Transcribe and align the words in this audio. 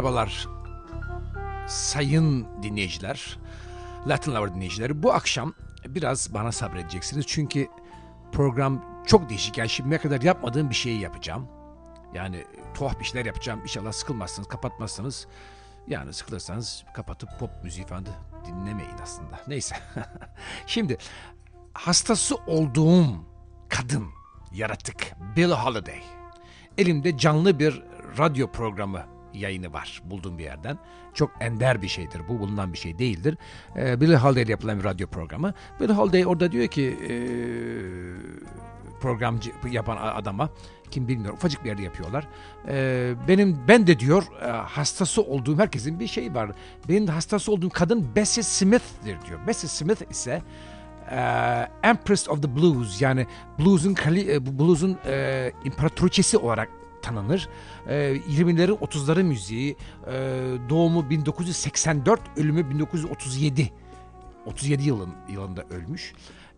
Merhabalar 0.00 0.48
sayın 1.68 2.46
dinleyiciler, 2.62 3.38
Latin 4.06 4.34
Lover 4.34 4.54
dinleyicileri. 4.54 5.02
Bu 5.02 5.12
akşam 5.12 5.54
biraz 5.84 6.34
bana 6.34 6.52
sabredeceksiniz 6.52 7.26
çünkü 7.26 7.68
program 8.32 8.84
çok 9.06 9.28
değişik. 9.30 9.58
Yani 9.58 9.68
şimdiye 9.68 10.00
kadar 10.00 10.20
yapmadığım 10.20 10.70
bir 10.70 10.74
şeyi 10.74 11.00
yapacağım. 11.00 11.48
Yani 12.14 12.44
tuhaf 12.74 13.00
bir 13.00 13.04
şeyler 13.04 13.26
yapacağım. 13.26 13.60
İnşallah 13.62 13.92
sıkılmazsınız, 13.92 14.48
kapatmazsınız. 14.48 15.26
Yani 15.88 16.12
sıkılırsanız 16.12 16.84
kapatıp 16.94 17.28
pop 17.38 17.50
müziği 17.64 17.86
falan 17.86 18.06
da 18.06 18.10
dinlemeyin 18.46 18.98
aslında. 19.02 19.40
Neyse. 19.46 19.76
Şimdi 20.66 20.98
hastası 21.74 22.36
olduğum 22.36 23.06
kadın, 23.68 24.06
yaratık 24.52 25.12
Bill 25.36 25.50
Holiday. 25.50 26.02
Elimde 26.78 27.18
canlı 27.18 27.58
bir 27.58 27.82
radyo 28.18 28.52
programı 28.52 29.19
yayını 29.34 29.72
var 29.72 30.02
bulduğum 30.04 30.38
bir 30.38 30.44
yerden. 30.44 30.78
Çok 31.14 31.30
ender 31.40 31.82
bir 31.82 31.88
şeydir 31.88 32.20
bu, 32.28 32.38
bulunan 32.38 32.72
bir 32.72 32.78
şey 32.78 32.98
değildir. 32.98 33.36
Ee, 33.76 34.00
Bill 34.00 34.14
Holiday 34.14 34.50
yapılan 34.50 34.78
bir 34.78 34.84
radyo 34.84 35.06
programı. 35.06 35.54
Bill 35.80 35.90
Holiday 35.90 36.26
orada 36.26 36.52
diyor 36.52 36.66
ki 36.66 36.96
e, 37.08 37.14
programcı 39.00 39.50
yapan 39.70 39.96
adama 39.96 40.50
kim 40.90 41.08
bilmiyor 41.08 41.34
ufacık 41.34 41.64
bir 41.64 41.68
yerde 41.68 41.82
yapıyorlar. 41.82 42.28
Ee, 42.68 43.14
benim 43.28 43.58
ben 43.68 43.86
de 43.86 43.98
diyor 43.98 44.22
e, 44.42 44.50
hastası 44.50 45.22
olduğum 45.22 45.58
herkesin 45.58 46.00
bir 46.00 46.06
şeyi 46.06 46.34
var. 46.34 46.50
Benim 46.88 47.06
de 47.06 47.12
hastası 47.12 47.52
olduğum 47.52 47.70
kadın 47.70 48.16
Bessie 48.16 48.42
Smith'tir 48.42 49.16
diyor. 49.28 49.46
Bessie 49.46 49.68
Smith 49.68 50.10
ise 50.10 50.42
e, 51.10 51.20
Empress 51.82 52.28
of 52.28 52.42
the 52.42 52.56
Blues 52.56 53.02
yani 53.02 53.26
blues'un 53.58 53.96
e, 54.16 54.58
blues'un 54.58 54.98
e, 55.06 55.52
imparatoriçesi 55.64 56.38
olarak 56.38 56.68
tanınır. 57.02 57.48
E, 57.86 57.94
20'lerin 58.16 58.78
30'ların 58.78 59.22
müziği, 59.22 59.76
e, 60.06 60.12
doğumu 60.68 61.10
1984, 61.10 62.20
ölümü 62.36 62.70
1937. 62.70 63.72
37 64.46 64.82
yılın 64.82 65.14
yılında 65.28 65.64
ölmüş. 65.70 66.12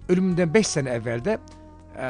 Ölümünden 0.09 0.55
5 0.55 0.67
sene 0.67 0.91
evvel 0.91 1.25
de 1.25 1.39
e, 1.97 2.05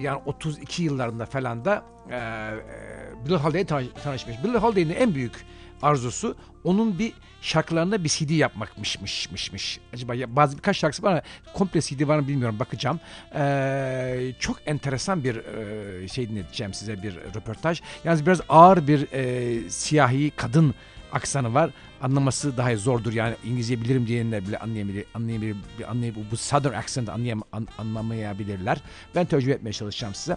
yani 0.00 0.20
32 0.26 0.82
yıllarında 0.82 1.26
falan 1.26 1.64
da 1.64 1.84
e, 2.10 2.16
e, 2.16 3.26
Bill 3.26 3.34
Holiday'le 3.34 3.64
tanış, 3.66 3.88
tanışmış. 4.04 4.44
Bill 4.44 4.54
Holiday'in 4.54 4.90
en 4.90 5.14
büyük 5.14 5.46
arzusu 5.82 6.36
onun 6.64 6.98
bir 6.98 7.12
şarkılarında 7.40 8.04
bir 8.04 8.08
CD 8.08 8.30
yapmakmışmışmışmış. 8.30 9.80
Acaba 9.94 10.14
ya, 10.14 10.36
bazı 10.36 10.56
birkaç 10.56 10.76
şarkısı 10.76 11.02
var 11.02 11.12
ama 11.12 11.22
komple 11.54 11.80
CD 11.80 12.08
var 12.08 12.18
mı 12.18 12.28
bilmiyorum 12.28 12.58
bakacağım. 12.58 13.00
Ee, 13.34 14.32
çok 14.40 14.56
enteresan 14.66 15.24
bir 15.24 15.36
e, 15.36 16.08
şey 16.08 16.28
dinleteceğim 16.28 16.74
size 16.74 17.02
bir 17.02 17.14
röportaj. 17.14 17.80
Yalnız 18.04 18.26
biraz 18.26 18.40
ağır 18.48 18.88
bir 18.88 19.12
e, 19.12 19.70
siyahi 19.70 20.30
kadın 20.36 20.74
aksanı 21.12 21.54
var. 21.54 21.70
Anlaması 22.02 22.56
daha 22.56 22.76
zordur 22.76 23.12
yani 23.12 23.34
İngilizce 23.44 23.80
bilirim 23.80 24.06
diyenler 24.06 24.46
bile 24.46 24.58
anlayabilir, 24.58 25.04
anlayabilir, 25.14 25.56
anlayabilir 25.88 26.26
bu 26.30 26.36
Southern 26.36 26.74
accent 26.74 27.08
anlayam, 27.08 27.42
an, 27.52 27.68
anlamayabilirler. 27.78 28.78
Ben 29.14 29.26
tercüme 29.26 29.54
etmeye 29.54 29.72
çalışacağım 29.72 30.14
size. 30.14 30.36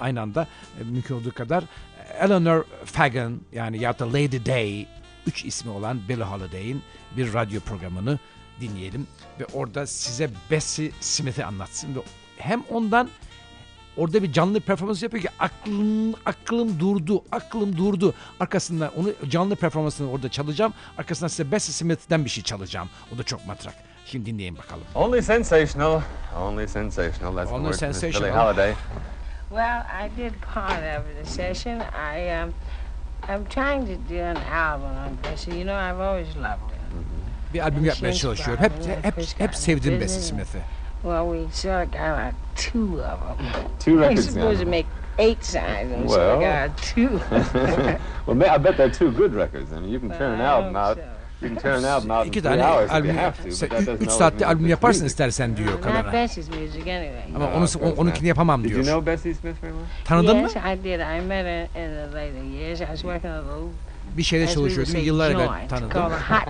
Aynı 0.00 0.20
anda 0.20 0.46
e, 0.80 0.84
mümkün 0.84 1.14
olduğu 1.14 1.34
kadar 1.34 1.64
Eleanor 2.20 2.64
Fagan 2.84 3.40
yani 3.52 3.78
ya 3.78 3.98
da 3.98 4.08
Lady 4.08 4.46
Day 4.46 4.86
üç 5.26 5.44
ismi 5.44 5.70
olan 5.70 6.08
Billie 6.08 6.24
Holiday'in 6.24 6.82
bir 7.16 7.34
radyo 7.34 7.60
programını 7.60 8.18
dinleyelim 8.60 9.06
ve 9.40 9.44
orada 9.52 9.86
size 9.86 10.30
Bessie 10.50 10.90
Smith'i 11.00 11.44
anlatsın 11.44 11.94
ve 11.94 12.00
hem 12.36 12.62
ondan 12.70 13.08
orada 13.96 14.22
bir 14.22 14.32
canlı 14.32 14.60
performans 14.60 15.02
yapıyor 15.02 15.22
ki 15.22 15.30
aklım 15.38 16.14
aklım 16.26 16.80
durdu, 16.80 17.24
aklım 17.32 17.76
durdu. 17.76 18.14
Arkasından 18.40 18.90
onu 18.96 19.12
canlı 19.28 19.56
performansını 19.56 20.10
orada 20.10 20.28
çalacağım. 20.28 20.74
Arkasından 20.98 21.28
size 21.28 21.52
Bessie 21.52 21.72
Smith'ten 21.72 22.24
bir 22.24 22.30
şey 22.30 22.44
çalacağım. 22.44 22.88
O 23.14 23.18
da 23.18 23.22
çok 23.22 23.46
matrak. 23.46 23.74
Şimdi 24.06 24.26
dinleyin 24.26 24.56
bakalım. 24.56 24.84
Only 24.94 25.22
sensational, 25.22 26.00
only 26.40 26.68
sensational. 26.68 27.36
That's 27.36 27.52
Only 27.52 27.72
the 27.72 27.78
word 27.78 27.88
Miss 27.88 28.02
Billie 28.02 28.12
sensational. 28.12 28.46
Holiday. 28.46 28.74
Well, 29.50 29.84
I 29.92 30.08
did 30.16 30.40
part 30.40 30.82
of 30.84 31.04
the 31.18 31.26
session. 31.28 31.80
I 31.80 32.28
um, 32.30 32.54
I'm 33.24 33.44
trying 33.46 33.84
to 33.86 33.96
do 33.96 34.16
an 34.16 34.36
album 34.36 34.96
on 34.96 35.14
Bessie. 35.16 35.58
You 35.58 35.64
know, 35.64 35.74
I've 35.74 35.98
always 35.98 36.36
loved 36.36 36.70
her. 36.70 36.78
Bir 37.54 37.60
albüm 37.60 37.84
yapmaya 37.84 38.14
çalışıyorum. 38.14 38.62
Hep 38.64 38.72
hep 39.02 39.14
hep 39.38 39.54
sevdim 39.54 40.00
Bessie 40.00 40.20
Smith'i. 40.22 40.62
Well, 41.02 41.26
we 41.32 41.52
sort 41.52 41.86
of 41.86 41.92
got 41.92 42.26
like 42.26 42.34
two 42.56 43.02
of 43.02 43.20
them. 43.20 43.36
Two 43.78 43.92
We're 43.94 44.08
records 44.08 44.30
supposed 44.30 44.60
to 44.60 44.66
make 44.66 44.86
eight 45.18 45.44
sides, 45.44 45.90
and 45.92 46.10
so 46.10 46.20
I 46.20 46.36
Well. 46.36 46.68
got 46.68 46.78
two. 46.78 47.08
well, 48.26 48.50
I 48.50 48.58
bet 48.58 48.76
they're 48.76 48.90
two 48.90 49.10
good 49.10 49.34
records. 49.34 49.72
I 49.72 49.80
mean, 49.80 49.90
you 49.90 49.98
can 50.00 50.10
turn 50.10 50.32
an 50.32 50.40
album 50.40 50.76
out. 50.76 50.96
You 50.96 51.02
İki 52.26 52.42
tane 52.42 52.64
albüm, 52.64 53.16
have 53.16 53.32
to, 53.44 53.50
sen 53.50 53.68
but 53.70 53.78
that 53.78 53.86
doesn't 53.86 54.02
üç 54.02 54.10
saatte 54.10 54.46
albüm 54.46 54.66
yaparsın 54.66 55.06
istersen 55.06 55.56
diyor 55.56 55.80
kadına. 55.82 56.12
Bessie's 56.12 56.48
music 56.48 56.80
anyway. 56.80 57.22
Ama 57.36 57.46
onu, 57.46 57.94
onunkini 57.96 58.28
yapamam 58.28 58.64
diyor. 58.64 58.84
know 58.84 59.12
Bessie 59.12 59.34
Smith 59.34 59.62
very 59.62 59.72
well? 59.72 60.04
Tanıdın 60.04 60.36
mı? 60.36 60.42
yes, 60.42 60.56
I 60.56 60.84
did. 60.84 61.00
I 61.00 61.26
met 61.26 61.46
her 61.46 61.64
in 61.64 61.90
the 61.90 62.06
later 62.06 62.42
years. 62.60 62.80
I 62.80 62.86
was 62.86 63.00
working 63.00 63.34
at 63.34 63.44
a 63.44 63.56
little, 63.56 63.68
Bir 64.16 64.22
şeyde 64.22 64.46
çalışıyordum. 64.46 64.96
Yıllar 64.96 65.30
evvel 65.30 65.68
tanıdım. 65.68 65.90
called 65.90 66.12
a 66.12 66.40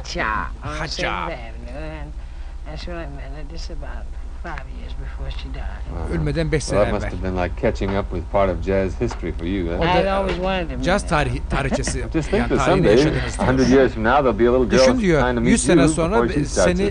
Five 4.42 4.64
years 4.80 4.92
before 5.04 5.30
she 5.30 5.48
died. 5.48 6.14
Ölmeden 6.20 6.52
5 6.52 6.64
sene 6.64 6.78
Well, 6.80 6.90
that 6.92 7.02
must 7.02 7.12
have 7.16 7.28
been 7.28 7.44
like 7.44 7.60
catching 7.60 7.96
up 7.98 8.10
with 8.12 8.32
part 8.32 8.50
of 8.50 8.64
jazz 8.66 9.00
history 9.00 9.32
for 9.32 9.46
you. 9.46 9.68
Then. 9.68 9.80
da- 9.80 10.00
I'd 10.00 10.06
always 10.06 10.36
wanted 10.36 10.70
to 10.78 10.82
Caz 10.84 11.08
tarihi, 11.08 11.42
tarihçesi 11.50 12.04
Just 12.12 12.32
yani 12.32 12.48
think 12.48 12.48
that 12.48 12.60
someday, 12.68 12.90
yaşadınız 12.92 13.40
a 13.40 13.46
hundred 13.46 13.66
diyor. 13.66 13.78
years 13.80 13.92
from 13.92 14.04
now, 14.04 14.12
there'll 14.16 14.38
be 14.38 14.48
a 14.48 14.52
little 14.52 14.64
girl 14.76 14.78
Düşün 14.78 14.84
trying 14.86 14.98
to 14.98 15.02
diyor 15.02 15.32
meet 15.32 15.46
100 15.46 15.62
sene 15.62 15.80
you 15.82 15.88
sonra 15.90 16.22
before 16.22 16.34
she 16.34 16.44
starts 16.44 16.78
seni 16.78 16.90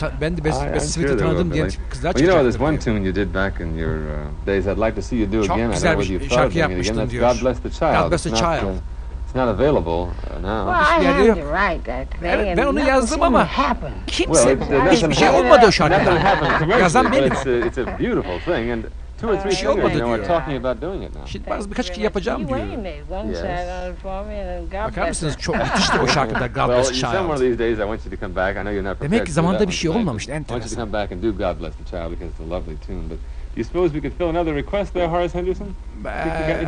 ta- 0.00 0.12
ben 0.20 0.36
de 0.36 0.44
Bessie 0.44 0.80
Smith'i 0.80 1.16
tanıdım 1.16 1.50
Like- 1.52 1.70
kızlar 1.90 2.12
Well, 2.12 2.24
you 2.24 2.32
know, 2.32 2.42
there's 2.42 2.54
çıkacaktır 2.54 2.60
one 2.60 2.70
diyor. 2.72 2.82
tune 2.82 3.06
you 3.06 3.14
did 3.14 3.34
back 3.34 3.60
in 3.60 3.76
your 3.78 3.94
uh, 3.96 4.46
days. 4.46 4.66
I'd 4.66 4.78
like 4.78 4.94
to 4.94 5.02
see 5.02 5.16
you 5.18 5.32
do 5.32 5.42
Çok 5.46 5.56
again. 5.56 5.70
I 5.70 5.72
don't 5.72 5.74
güzel 5.74 6.20
bir 6.20 6.28
şarkı 6.30 6.58
yapmıştın 6.58 7.10
diyor. 7.10 7.32
God 7.34 7.42
Bless 7.44 7.58
the 7.62 7.70
Child. 7.70 8.02
God 8.02 8.10
Bless 8.10 8.22
the 8.22 8.30
not, 8.30 8.38
Child. 8.38 8.74
It's 9.28 9.34
not 9.36 9.48
available 9.48 10.08
uh, 10.08 10.38
now. 10.40 10.64
Well, 10.66 10.74
I 10.74 11.04
had 11.04 11.34
to 11.36 11.44
write 11.44 11.84
that 11.84 12.10
thing, 12.10 12.24
Evet, 12.30 12.56
ben 12.56 12.66
onu 12.66 12.80
yazdım 12.80 13.22
ama 13.22 13.44
happen. 13.58 13.92
kimse 14.06 14.56
Well, 14.58 14.90
hiçbir 14.92 15.14
şey 15.14 15.28
olmadı 15.28 15.72
şarkıda. 15.72 16.24
happened 16.24 16.50
commercially, 16.58 16.82
Yazan 16.82 17.12
benim. 17.12 17.32
it's 17.32 17.46
a, 17.46 17.50
it's 17.50 17.78
a 17.78 17.86
beautiful 17.98 18.38
thing, 18.44 18.70
and 18.70 18.82
two 19.20 19.30
or 19.30 19.36
three 19.40 19.52
şey 19.56 19.68
olmadı 19.68 19.86
you 19.88 19.92
know, 19.98 20.12
are 20.14 20.22
diyor. 20.26 20.38
talking 20.40 20.66
about 20.66 20.82
doing 20.82 21.04
it 21.04 21.14
now. 21.14 21.30
Şimdi 21.32 21.50
bazı 21.50 21.60
you 21.60 21.70
birkaç 21.70 21.86
şey 21.86 21.96
much. 21.96 22.04
yapacağım 22.04 22.48
diyor. 22.48 22.60
Bakar 24.86 24.94
bless 24.96 25.08
mısınız 25.08 25.36
çok 25.38 25.56
müthişti 25.56 25.98
o 26.04 26.06
şarkıda 26.06 26.46
God 26.46 26.68
Bless 26.68 26.90
you- 26.90 26.94
some 26.94 27.18
one 27.18 27.32
of 27.32 27.38
Child. 27.38 27.48
these 27.48 27.58
days 27.58 27.78
I 27.78 27.82
want 27.82 28.06
you 28.06 28.14
to 28.14 28.20
come 28.20 28.36
back. 28.36 28.56
I 28.56 28.60
know 28.60 28.72
you're 28.74 28.88
not 28.90 28.98
prepared 28.98 29.12
Demek 29.12 29.26
ki 29.26 29.32
zamanda 29.32 29.68
bir 29.68 29.72
şey 29.72 29.90
olmamıştı, 29.90 30.32
but 30.32 30.38
I 30.40 30.44
want 30.44 30.50
you 30.50 30.58
to 30.58 30.64
enteresan. 30.64 30.80
come 30.84 30.92
back 30.92 31.12
and 31.12 31.22
do 31.22 31.30
God 31.32 31.60
Bless 31.60 31.74
the 31.76 31.84
Child 31.90 32.10
because 32.10 32.26
it's 32.32 32.40
a 32.40 32.50
lovely 32.54 32.76
tune. 32.86 33.02
But 33.10 33.18
you 33.58 33.64
suppose 33.64 33.92
we 33.92 34.00
could 34.00 34.12
fill 34.18 34.28
another 34.30 34.54
request 34.54 34.94
there, 34.94 35.08
Horace 35.08 35.38
Henderson? 35.38 35.66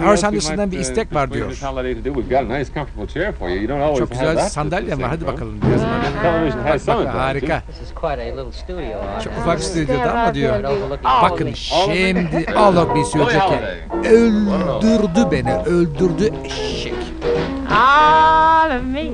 Horace 0.05 0.23
Henderson'dan 0.27 0.73
bir 0.73 0.79
istek 0.79 1.15
var 1.15 1.33
diyor. 1.33 1.49
Miss 1.49 1.63
Halliday 1.63 1.95
to 1.95 2.05
do? 2.05 2.15
We've 2.15 2.31
got 2.31 2.51
a 2.51 2.59
nice 2.59 2.73
comfortable 2.75 3.07
chair 3.07 3.33
for 3.33 3.49
you. 3.49 3.57
You 3.61 3.69
don't 3.69 3.81
always 3.83 3.99
Çok 3.99 4.11
have 4.11 4.21
güzel 4.21 4.37
that. 4.37 4.53
sandalyem 4.53 5.03
var. 5.03 5.09
Hadi 5.09 5.27
bakalım. 5.27 5.55
Biraz 5.63 6.87
Bak, 6.89 7.15
harika. 7.15 7.63
This 7.67 7.81
is 7.81 7.95
quite 7.95 8.23
a 8.23 8.37
little 8.37 8.53
studio. 8.53 8.99
huh? 9.17 9.23
Çok 9.25 9.33
ufak 9.41 9.61
stüdyoda 9.63 10.11
ama 10.13 10.35
diyor. 10.35 10.63
Bakın 11.23 11.53
şimdi 11.55 12.47
Allah 12.57 12.95
bir 12.95 13.05
söyleyecek 13.05 13.43
öldürdü 14.05 15.31
beni, 15.31 15.55
öldürdü 15.55 16.31
eşek. 16.45 16.95
all 17.71 18.77
of 18.77 18.83
me. 18.85 19.11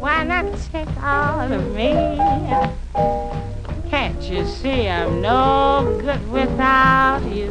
Why 0.00 0.24
not 0.28 0.72
take 0.72 1.06
all 1.06 1.50
of 1.50 1.76
me? 1.76 2.18
Can't 3.90 4.22
you 4.24 4.44
see 4.44 4.86
I'm 4.86 5.22
no 5.22 5.98
good 6.02 6.30
without 6.30 7.22
you? 7.34 7.50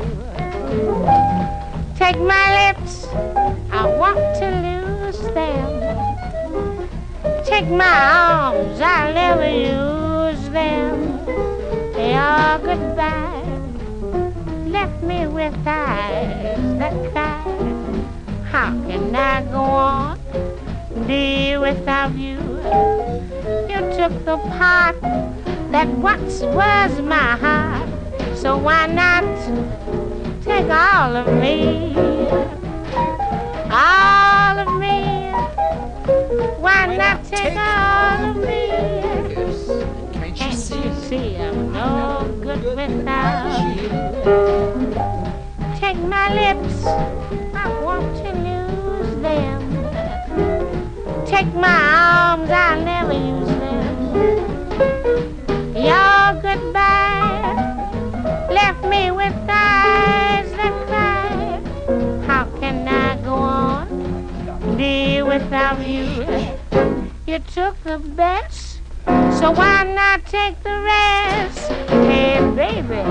Take 1.96 2.20
my 2.20 2.70
lips, 2.70 3.08
I 3.72 3.88
want 3.98 4.20
to 4.38 4.48
lose 4.68 5.20
them. 5.34 5.70
Take 7.44 7.68
my 7.70 7.86
arms, 7.86 8.80
I'll 8.80 9.14
never 9.16 9.50
use 9.50 10.50
them. 10.50 11.26
They 11.94 12.14
are 12.14 12.60
goodbye. 12.60 13.44
Left 14.68 15.02
me 15.02 15.26
with 15.26 15.56
eyes 15.66 16.78
that 16.78 17.12
cry. 17.12 17.42
How 18.46 18.70
can 18.88 19.16
I 19.16 19.42
go 19.46 19.64
on, 19.64 20.20
dear, 21.08 21.60
without 21.62 22.14
you? 22.16 22.38
You 23.72 23.80
took 23.98 24.14
the 24.24 24.38
part 24.56 24.96
that 25.72 25.88
once 25.90 26.42
was 26.42 27.02
my 27.02 27.36
heart, 27.36 27.90
so 28.36 28.58
why 28.58 28.88
not 28.88 29.24
take 30.42 30.70
all 30.70 31.16
of 31.16 31.28
me? 31.42 31.94
All 33.70 34.60
of 34.60 34.80
me. 34.80 35.32
Why 36.60 36.96
not 36.96 37.24
take 37.26 37.58
all 37.58 38.30
of 38.30 38.38
me? 38.38 38.70
Can't 40.14 40.36
Can't 40.36 40.54
you 40.54 40.94
see 41.02 41.36
I'm 41.38 41.74
no 41.74 42.28
good 42.42 42.64
without 42.64 43.76
you? 43.76 43.90
Take 45.80 45.98
my 45.98 46.34
lips, 46.34 46.86
I 47.54 47.68
want 47.84 48.16
to 48.24 48.32
lose 48.48 49.22
them. 49.22 49.60
Take 51.26 51.54
my 51.54 51.80
arms, 52.06 52.50
I'll 52.50 52.82
never 52.84 53.14
use 53.14 53.48
them. 53.48 53.78
Your 55.90 56.42
goodbye 56.42 57.56
left 58.52 58.84
me 58.86 59.12
with 59.12 59.34
eyes 59.50 60.50
that 60.60 60.74
cry. 60.88 61.62
How 62.28 62.44
can 62.60 62.88
I 62.88 63.16
go 63.24 63.34
on, 63.36 63.88
dear, 64.78 65.26
without 65.26 65.80
you? 65.88 66.06
You 67.26 67.40
took 67.40 67.76
the 67.84 68.00
best, 68.00 68.82
so 69.40 69.52
why 69.52 69.84
not 69.96 70.26
take 70.26 70.62
the 70.64 70.76
rest? 70.82 71.72
Hey, 72.10 72.40
baby, 72.56 73.04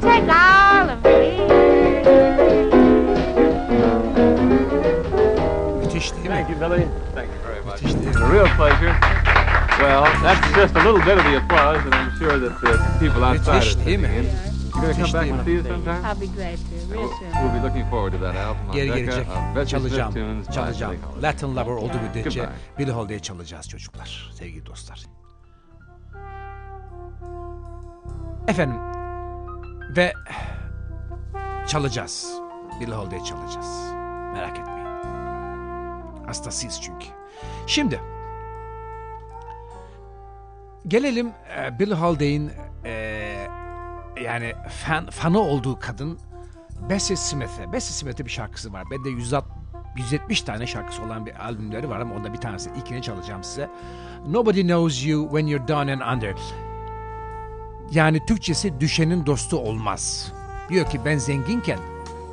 take 0.00 0.28
all 0.28 0.90
of 0.90 1.02
me. 1.04 1.26
Müthiş 5.82 6.12
değil 6.14 6.26
Thank 6.28 6.48
you, 6.50 6.56
Billy. 6.60 6.86
Thank 7.14 7.28
you 7.34 7.40
very 7.46 7.60
much. 7.64 7.82
Müthiş 7.82 7.94
değil 7.94 8.06
It's 8.08 8.18
mi? 8.18 8.24
a 8.24 8.32
real 8.32 8.46
pleasure. 8.56 8.94
Well, 9.78 10.04
that's 10.22 10.54
just 10.54 10.74
a 10.74 10.82
little 10.82 11.00
bit 11.00 11.18
of 11.18 11.24
the 11.24 11.36
applause, 11.36 11.84
and 11.84 11.94
I'm 11.94 12.18
sure 12.18 12.38
that 12.38 12.60
the 12.60 12.96
people 12.98 13.22
outside 13.24 13.62
are 13.62 13.84
taking 13.84 14.04
in. 14.04 14.24
You 14.24 14.82
going 14.82 14.94
to 14.94 15.00
Müthiş 15.02 15.12
come 15.12 15.12
back 15.12 15.30
and 15.30 15.44
see 15.44 15.58
us 15.60 15.66
sometime? 15.66 16.04
I'll 16.04 16.20
be 16.20 16.26
glad 16.26 16.58
to, 16.58 16.92
real 16.92 17.00
We'll, 17.00 17.18
soon. 17.18 17.32
we'll 17.42 17.52
be 17.52 17.68
looking 17.68 17.90
forward 17.90 18.12
to 18.12 18.18
that 18.18 18.36
album. 18.36 18.72
Geri 18.72 18.86
gelecek. 18.86 19.26
Çalacağım. 19.68 20.42
Çalacağım. 20.54 20.96
Latin 21.22 21.56
Lover 21.56 21.70
olduğu 21.72 21.98
müddetçe 22.08 22.40
Goodbye. 22.40 22.56
Billie 22.78 22.92
Holiday'i 22.92 23.22
çalacağız 23.22 23.68
çocuklar. 23.68 24.30
Sevgili 24.34 24.66
dostlar. 24.66 25.02
Efendim 28.48 28.78
ve 29.96 30.12
çalacağız. 31.68 32.26
Billie 32.80 32.94
Holiday'i 32.94 33.24
çalacağız. 33.24 33.92
Merak 34.32 34.58
etmeyin. 34.58 34.86
Hastasıyız 36.26 36.80
çünkü. 36.82 37.06
Şimdi 37.66 38.00
gelelim 40.88 41.32
e, 41.58 41.78
Billie 41.78 41.94
Holiday'in 41.94 42.50
e, 42.84 42.92
yani 44.24 44.52
fan, 44.84 45.10
fanı 45.10 45.40
olduğu 45.40 45.78
kadın 45.80 46.18
Bessie 46.90 47.16
Smith'e. 47.16 47.72
Bessie 47.72 47.92
Smith'e 47.92 48.24
bir 48.24 48.30
şarkısı 48.30 48.72
var. 48.72 48.84
Bende 48.90 49.08
160 49.08 49.56
170 49.96 50.42
tane 50.42 50.66
şarkısı 50.66 51.02
olan 51.02 51.26
bir 51.26 51.44
albümleri 51.44 51.88
var 51.88 52.00
ama 52.00 52.14
onda 52.14 52.32
bir 52.32 52.38
tanesi 52.38 52.70
ilkini 52.70 53.02
çalacağım 53.02 53.44
size. 53.44 53.70
Nobody 54.28 54.62
knows 54.62 55.06
you 55.06 55.28
when 55.28 55.46
you're 55.46 55.68
down 55.68 55.88
and 55.88 56.16
under. 56.16 56.34
Yani 57.90 58.26
Türkçesi 58.26 58.80
düşenin 58.80 59.26
dostu 59.26 59.58
olmaz. 59.58 60.32
Diyor 60.68 60.90
ki 60.90 61.00
ben 61.04 61.18
zenginken 61.18 61.78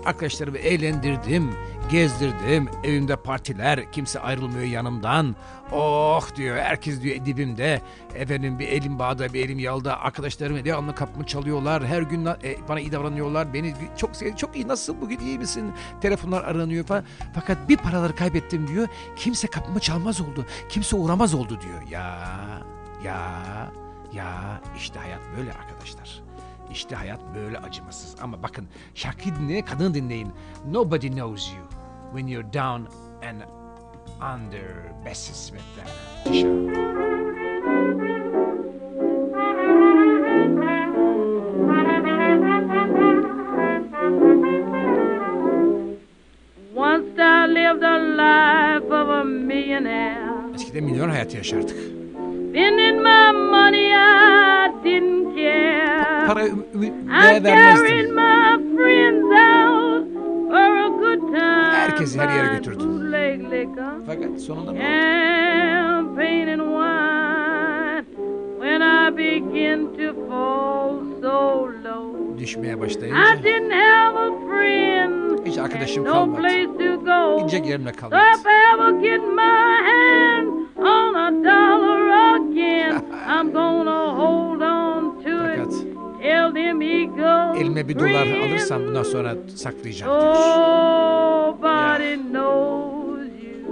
arkadaşlarımı 0.06 0.58
eğlendirdim, 0.58 1.56
gezdirdim, 1.92 2.70
evimde 2.84 3.16
partiler, 3.16 3.92
kimse 3.92 4.20
ayrılmıyor 4.20 4.64
yanımdan. 4.64 5.36
Oh 5.72 6.36
diyor, 6.36 6.58
herkes 6.58 7.02
diyor 7.02 7.26
dibimde. 7.26 7.82
Efendim 8.16 8.60
bir 8.60 8.68
elim 8.68 9.00
bağda, 9.00 9.34
bir 9.34 9.46
elim 9.46 9.60
yalda. 9.60 10.00
Arkadaşlarım 10.00 10.66
devamlı 10.66 10.96
kapımı 10.96 11.26
çalıyorlar. 11.26 11.86
Her 11.86 12.02
gün 12.02 12.26
e, 12.26 12.36
bana 12.70 12.80
iyi 12.80 12.92
davranıyorlar. 12.92 13.54
Beni 13.54 13.74
çok 13.98 14.16
sev- 14.16 14.36
çok 14.36 14.56
iyi 14.56 14.68
nasıl 14.68 15.02
bugün 15.02 15.20
iyi 15.20 15.40
misin? 15.40 15.74
Telefonlar 16.02 16.44
aranıyor 16.44 16.86
falan. 16.86 17.04
Fakat 17.36 17.70
bir 17.70 17.78
paraları 17.78 18.16
kaybettim 18.16 18.68
diyor. 18.68 18.88
Kimse 19.16 19.48
kapımı 19.48 19.80
çalmaz 19.80 20.22
oldu. 20.22 20.46
Kimse 20.70 20.96
uğramaz 20.96 21.34
oldu 21.34 21.60
diyor. 21.62 21.82
Ya, 21.90 22.20
ya, 23.06 23.32
ya 24.14 24.62
işte 24.78 25.00
hayat 25.00 25.22
böyle 25.38 25.54
arkadaşlar. 25.54 26.22
İşte 26.72 26.96
hayat 26.96 27.20
böyle 27.36 27.58
acımasız. 27.58 28.16
Ama 28.22 28.44
bakın 28.44 28.68
şarkıyı 28.96 29.36
dinleyin, 29.36 29.66
kadını 29.66 29.94
dinleyin. 29.94 30.32
Nobody 30.72 31.08
knows 31.08 31.52
you 31.54 31.73
when 32.14 32.28
you're 32.28 32.44
down 32.44 32.88
and 33.24 33.44
under 34.22 34.92
beste 35.06 35.34
smettere. 35.34 35.90
Eskiden 50.56 50.84
milyon 50.84 51.10
hayatı 51.10 51.38
yaşardık. 51.38 51.78
Para 56.28 56.46
ü- 56.48 56.52
ü- 56.76 56.94
değer 57.44 57.44
vermezdim. 57.44 58.16
Herkesi 61.74 62.20
her 62.20 62.36
yere 62.36 62.54
liquor, 62.58 62.72
Fakat 64.06 64.42
sonunda 64.42 64.72
ne 64.72 64.80
oldu? 64.80 64.88
Düşmeye 72.38 72.80
başlayınca 72.80 73.20
hiç 75.46 75.58
arkadaşım 75.58 76.06
kalmadı. 76.06 76.48
Gidecek 77.40 77.66
yerim 77.66 77.86
de 77.86 77.92
So 77.92 77.92
kalmadı. 77.92 78.22
I'm 83.40 83.52
gonna 83.52 84.16
hold 84.18 84.62
on 84.62 84.83
elime 87.64 87.88
bir 87.88 88.00
dolar 88.00 88.28
alırsam 88.48 88.86
bundan 88.86 89.04
sonra 89.04 89.36
saklayacağım. 89.56 90.12
Nobody 90.14 92.16
knows 92.32 93.28
you 93.44 93.66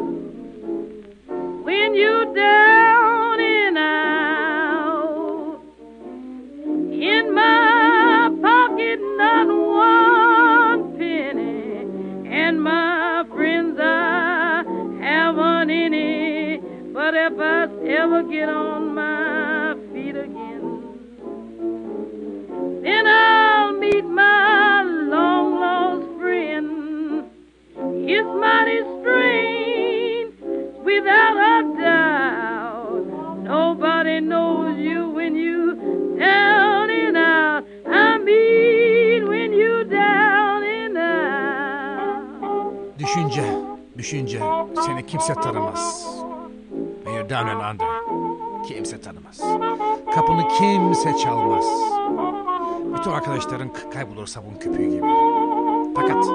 when 1.65 1.93
you 1.93 2.35
down 2.35 3.39
and 3.39 3.77
out. 3.77 5.61
In 6.91 7.33
my 7.33 8.29
pocket, 8.41 8.99
not 9.17 9.47
one 9.47 10.97
penny, 10.97 11.85
and 12.31 12.61
my 12.61 13.23
friends 13.35 13.79
I 13.79 14.63
haven't 15.01 15.69
any. 15.69 16.61
But 16.93 17.13
if 17.15 17.39
I 17.39 17.67
ever 17.87 18.23
get 18.23 18.49
on 18.49 18.80
mighty 28.39 28.79
strange, 28.99 30.33
without 30.83 31.37
a 31.37 31.63
doubt. 31.81 33.05
Nobody 33.43 34.19
knows 34.21 34.77
you 34.77 35.09
when 35.09 35.35
you 35.35 35.75
down 36.19 36.89
and 36.89 37.17
out. 37.17 37.63
I 37.87 38.17
mean 38.17 39.27
when 39.27 39.53
you 39.53 39.83
down 39.83 40.63
and 40.63 40.97
out. 40.97 42.99
Düşünce, 42.99 43.43
düşünce 43.97 44.39
seni 44.85 45.05
kimse 45.05 45.33
tanımaz. 45.33 46.07
When 47.03 47.13
you're 47.15 47.29
down 47.29 47.47
and 47.47 47.61
under. 47.61 47.87
Kimse 48.67 49.01
tanımaz. 49.01 49.41
Kapını 50.15 50.47
kimse 50.47 51.17
çalmaz. 51.17 51.65
Bütün 52.97 53.11
arkadaşların 53.11 53.69
kaybolur 53.93 54.27
sabun 54.27 54.53
köpüğü 54.59 54.89
gibi. 54.89 55.05
Fakat 55.95 56.25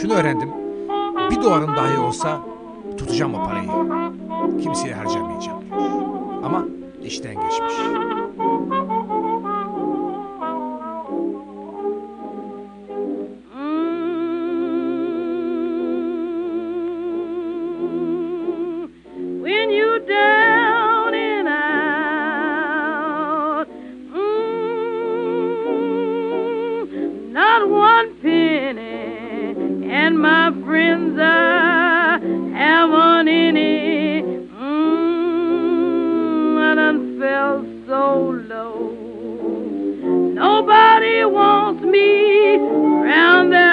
şunu 0.00 0.12
öğrendim. 0.12 0.50
Bir 1.30 1.42
dolarım 1.42 1.76
dahi 1.76 1.98
olsa 1.98 2.40
tutacağım 2.98 3.34
o 3.34 3.44
parayı. 3.44 3.68
Kimseye 4.62 4.94
harcamayacağım. 4.94 5.62
Ama 6.44 6.64
işten 7.02 7.34
geçmiş. 7.34 7.74
Low. 38.14 38.90
Nobody 40.34 41.24
wants 41.24 41.82
me 41.84 42.56
round 42.56 43.52
their 43.52 43.67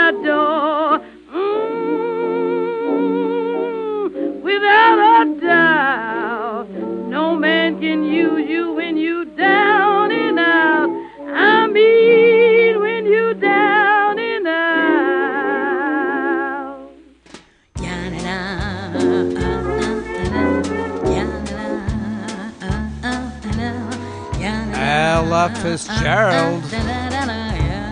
Fitzgerald. 25.49 26.63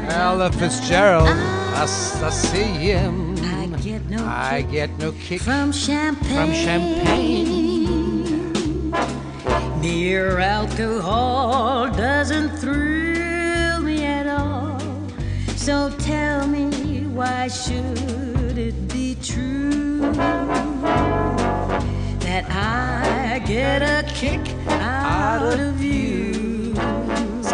Ella 0.09 0.51
Fitzgerald. 0.51 1.29
Nastasiyim. 1.73 3.37
I 3.43 3.67
get 3.81 4.01
no 4.09 4.25
I 4.25 4.61
kick 4.61 4.71
get 4.71 4.89
no 4.99 5.11
kick 5.13 5.41
from 5.41 5.71
champagne. 5.71 6.35
from 6.35 6.53
champagne. 6.53 7.63
Mere 9.81 10.39
alcohol 10.39 11.89
doesn't 11.91 12.49
thrill 12.57 13.81
me 13.81 14.05
at 14.05 14.27
all. 14.27 14.79
So 15.57 15.89
tell 15.99 16.47
me, 16.47 17.05
why 17.07 17.47
should 17.49 18.57
it 18.57 18.87
be 18.87 19.15
true 19.21 19.99
that 22.19 22.45
I 22.49 23.39
get 23.45 23.81
a 23.81 24.03
kick 24.13 24.41
out 24.69 25.59
of 25.59 25.81
you? 25.81 26.22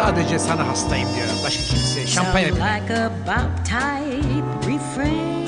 Sadece 0.04 0.38
sana 0.38 0.68
hastayım 0.68 1.08
diyor. 1.16 1.28
Başka. 1.44 1.62
Şampanya 2.06 2.48
bile. 2.48 2.54
like 2.54 2.94
a 2.94 3.10
bop 3.26 3.64
type 3.64 4.72
refrain. 4.72 5.40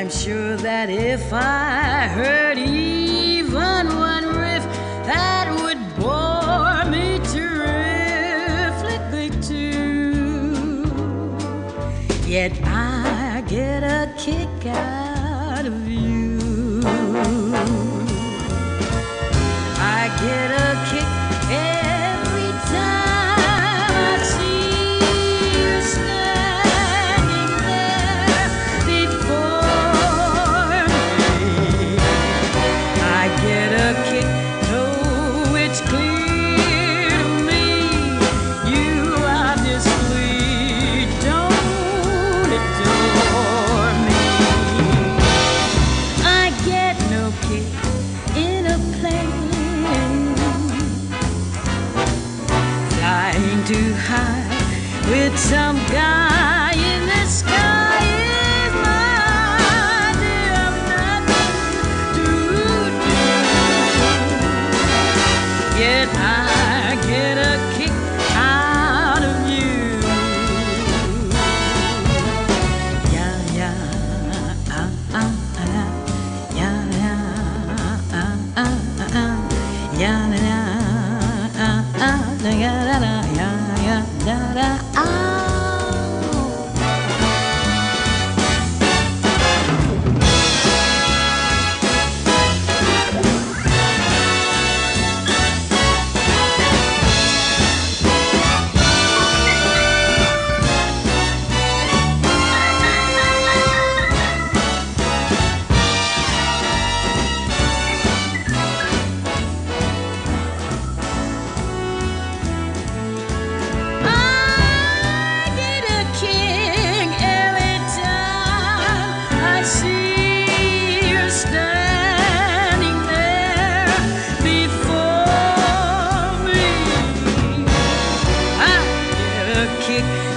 I'm 0.00 0.10
sure 0.10 0.56
that 0.56 0.88
if 0.88 1.32
I 1.32 2.08
heard 2.08 2.58
even 2.58 3.86
one 3.88 4.26
riff, 4.26 4.64
that 5.06 5.48
would 5.60 5.78
bore 5.98 6.84
me 6.90 7.18
terrifically 7.34 9.30
too. 9.48 10.84
Yet 12.28 12.52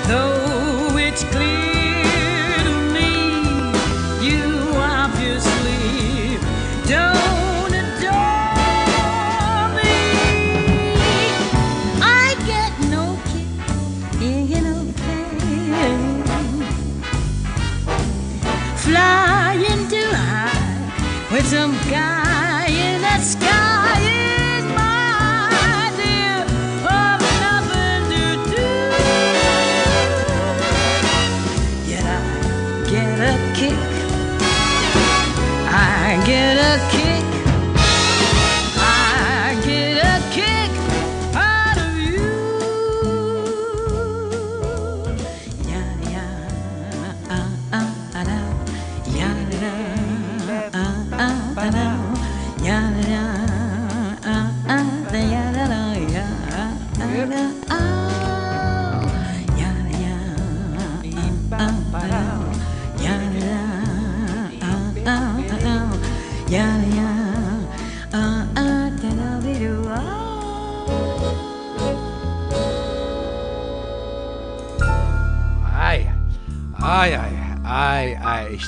though 0.07 0.97
it's 0.97 1.23
clear 1.25 1.72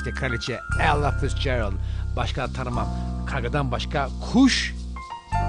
İşte 0.06 0.20
kraliçe 0.20 0.60
Ella 0.80 1.10
Fitzgerald. 1.10 1.72
Başka 2.16 2.46
tanımam. 2.46 2.86
Kargadan 3.26 3.72
başka 3.72 4.08
kuş 4.32 4.74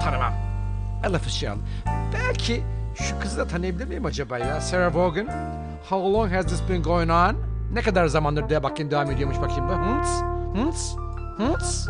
tanımam. 0.02 0.32
Ella 1.04 1.18
Fitzgerald. 1.18 1.58
Belki 2.12 2.62
şu 2.94 3.20
kızı 3.20 3.38
da 3.38 3.46
tanıyabilir 3.48 3.84
miyim 3.84 4.06
acaba 4.06 4.38
ya? 4.38 4.60
Sarah 4.60 4.94
Vaughan. 4.94 5.26
How 5.88 6.12
long 6.12 6.32
has 6.32 6.46
this 6.46 6.68
been 6.68 6.82
going 6.82 7.10
on? 7.10 7.36
Ne 7.72 7.82
kadar 7.82 8.06
zamandır 8.06 8.48
diye 8.48 8.62
bakayım 8.62 8.90
devam 8.90 9.10
ediyormuş 9.10 9.40
bakayım 9.40 9.68
bu. 9.68 9.72
Hınts, 9.72 10.10
hınts, 10.54 10.94
hınts. 11.36 11.88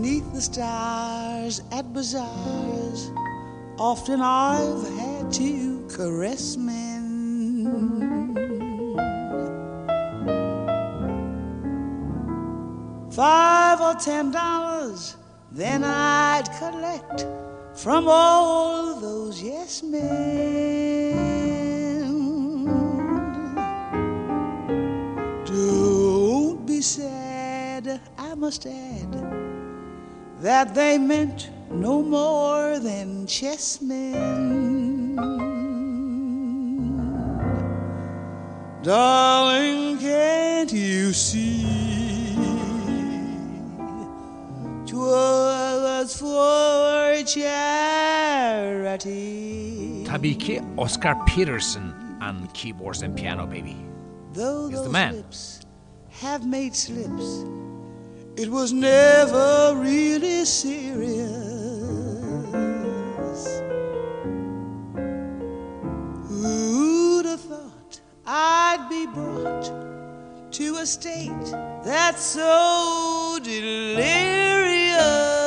Neath 0.00 0.34
the 0.34 0.40
stars 0.40 1.62
at 1.78 1.94
bazaars, 1.94 3.10
often 3.78 4.20
I've 4.20 5.00
had 5.00 5.32
to 5.32 5.96
caress 5.96 6.56
men. 6.56 6.89
ten 14.00 14.30
dollars, 14.30 15.16
then 15.52 15.84
I'd 15.84 16.48
collect 16.58 17.26
from 17.74 18.08
all 18.08 18.98
those 18.98 19.42
yes 19.42 19.82
men. 19.82 21.20
Don't 25.44 26.64
be 26.66 26.80
sad, 26.80 28.00
I 28.16 28.34
must 28.36 28.64
add 28.66 29.12
that 30.40 30.74
they 30.74 30.96
meant 30.96 31.50
no 31.70 32.00
more 32.00 32.78
than 32.78 33.26
chessmen. 33.26 35.16
Darling, 38.82 39.98
can't 39.98 40.72
you 40.72 41.12
see? 41.12 41.79
Tabii 50.04 50.34
ki 50.38 50.60
Oscar 50.76 51.16
Peterson 51.26 51.94
on 52.20 52.48
keyboards 52.52 53.02
and 53.02 53.16
piano 53.16 53.46
baby. 53.46 53.76
He's 54.34 54.82
the 54.82 54.90
man. 54.90 55.24
have 56.20 56.46
made 56.46 56.74
slips. 56.74 57.44
It 58.36 58.48
was 58.50 58.72
never 58.72 59.74
really 59.76 60.44
serious. 60.44 61.30
Who'd 66.28 67.26
have 67.26 67.40
thought 67.40 68.00
I'd 68.26 68.86
be 68.90 69.06
brought 69.06 69.89
to 70.60 70.76
a 70.76 70.84
state 70.84 71.30
that's 71.82 72.22
so 72.22 73.38
delirious. 73.42 75.39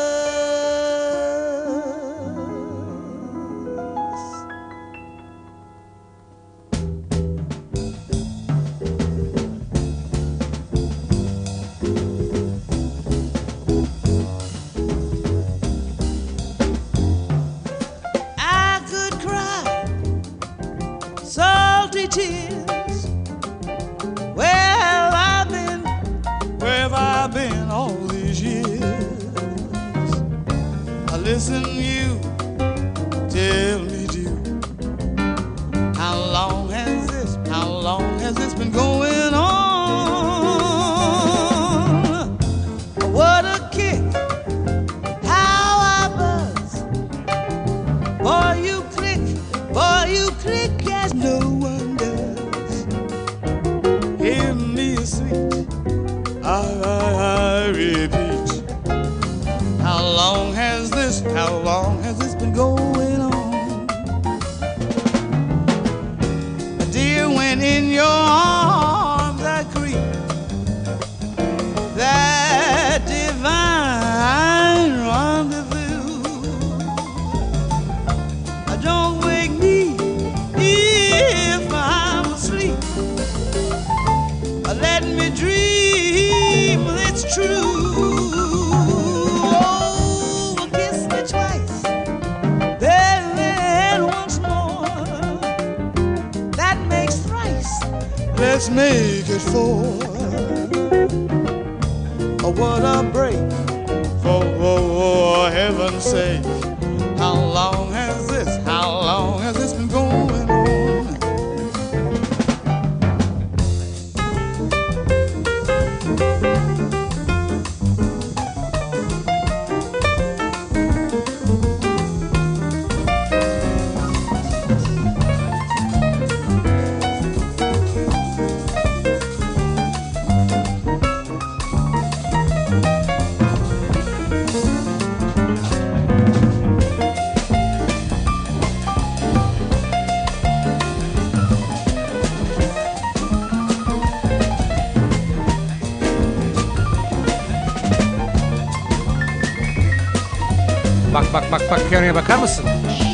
makarnaya 151.93 152.15
bakar 152.15 152.37
mısın? 152.37 152.65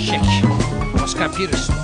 Şek. 0.10 0.22
Oscar 1.04 1.32
Peterson. 1.32 1.79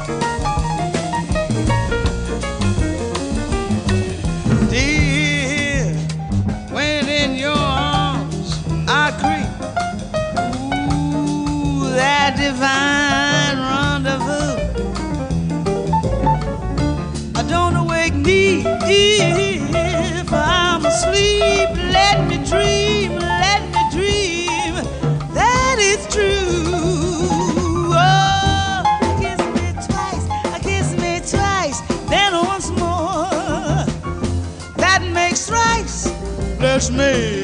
me. 36.96 37.35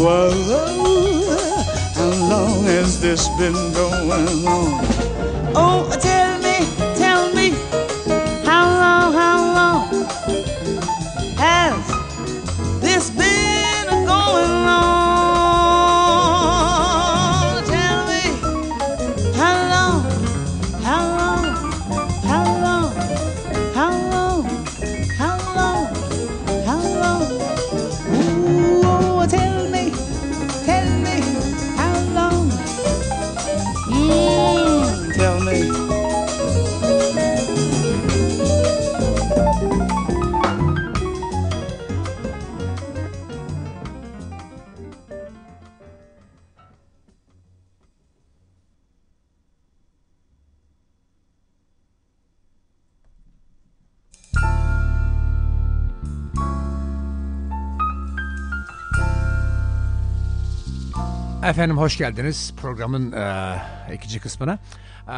whoa, 0.00 0.30
whoa, 0.48 1.34
how 1.94 2.28
long 2.28 2.64
has 2.64 3.00
this 3.00 3.28
been 3.38 3.52
going 3.72 4.46
on? 4.46 4.80
Oh, 5.54 5.88
Efendim 61.60 61.78
hoş 61.78 61.98
geldiniz 61.98 62.54
programın 62.56 63.12
e, 63.12 63.56
ikinci 63.94 64.20
kısmına. 64.20 64.58
E, 65.08 65.16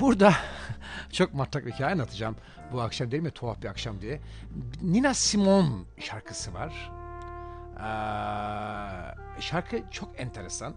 burada 0.00 0.32
çok 1.12 1.34
matrak 1.34 1.66
bir 1.66 1.72
hikaye 1.72 1.92
anlatacağım. 1.92 2.36
Bu 2.72 2.80
akşam 2.80 3.10
değil 3.10 3.22
mi 3.22 3.30
tuhaf 3.30 3.62
bir 3.62 3.68
akşam 3.68 4.00
diye. 4.00 4.20
Nina 4.82 5.14
Simone 5.14 5.68
şarkısı 5.98 6.54
var. 6.54 6.92
E, 7.76 7.86
şarkı 9.40 9.82
çok 9.90 10.20
enteresan. 10.20 10.74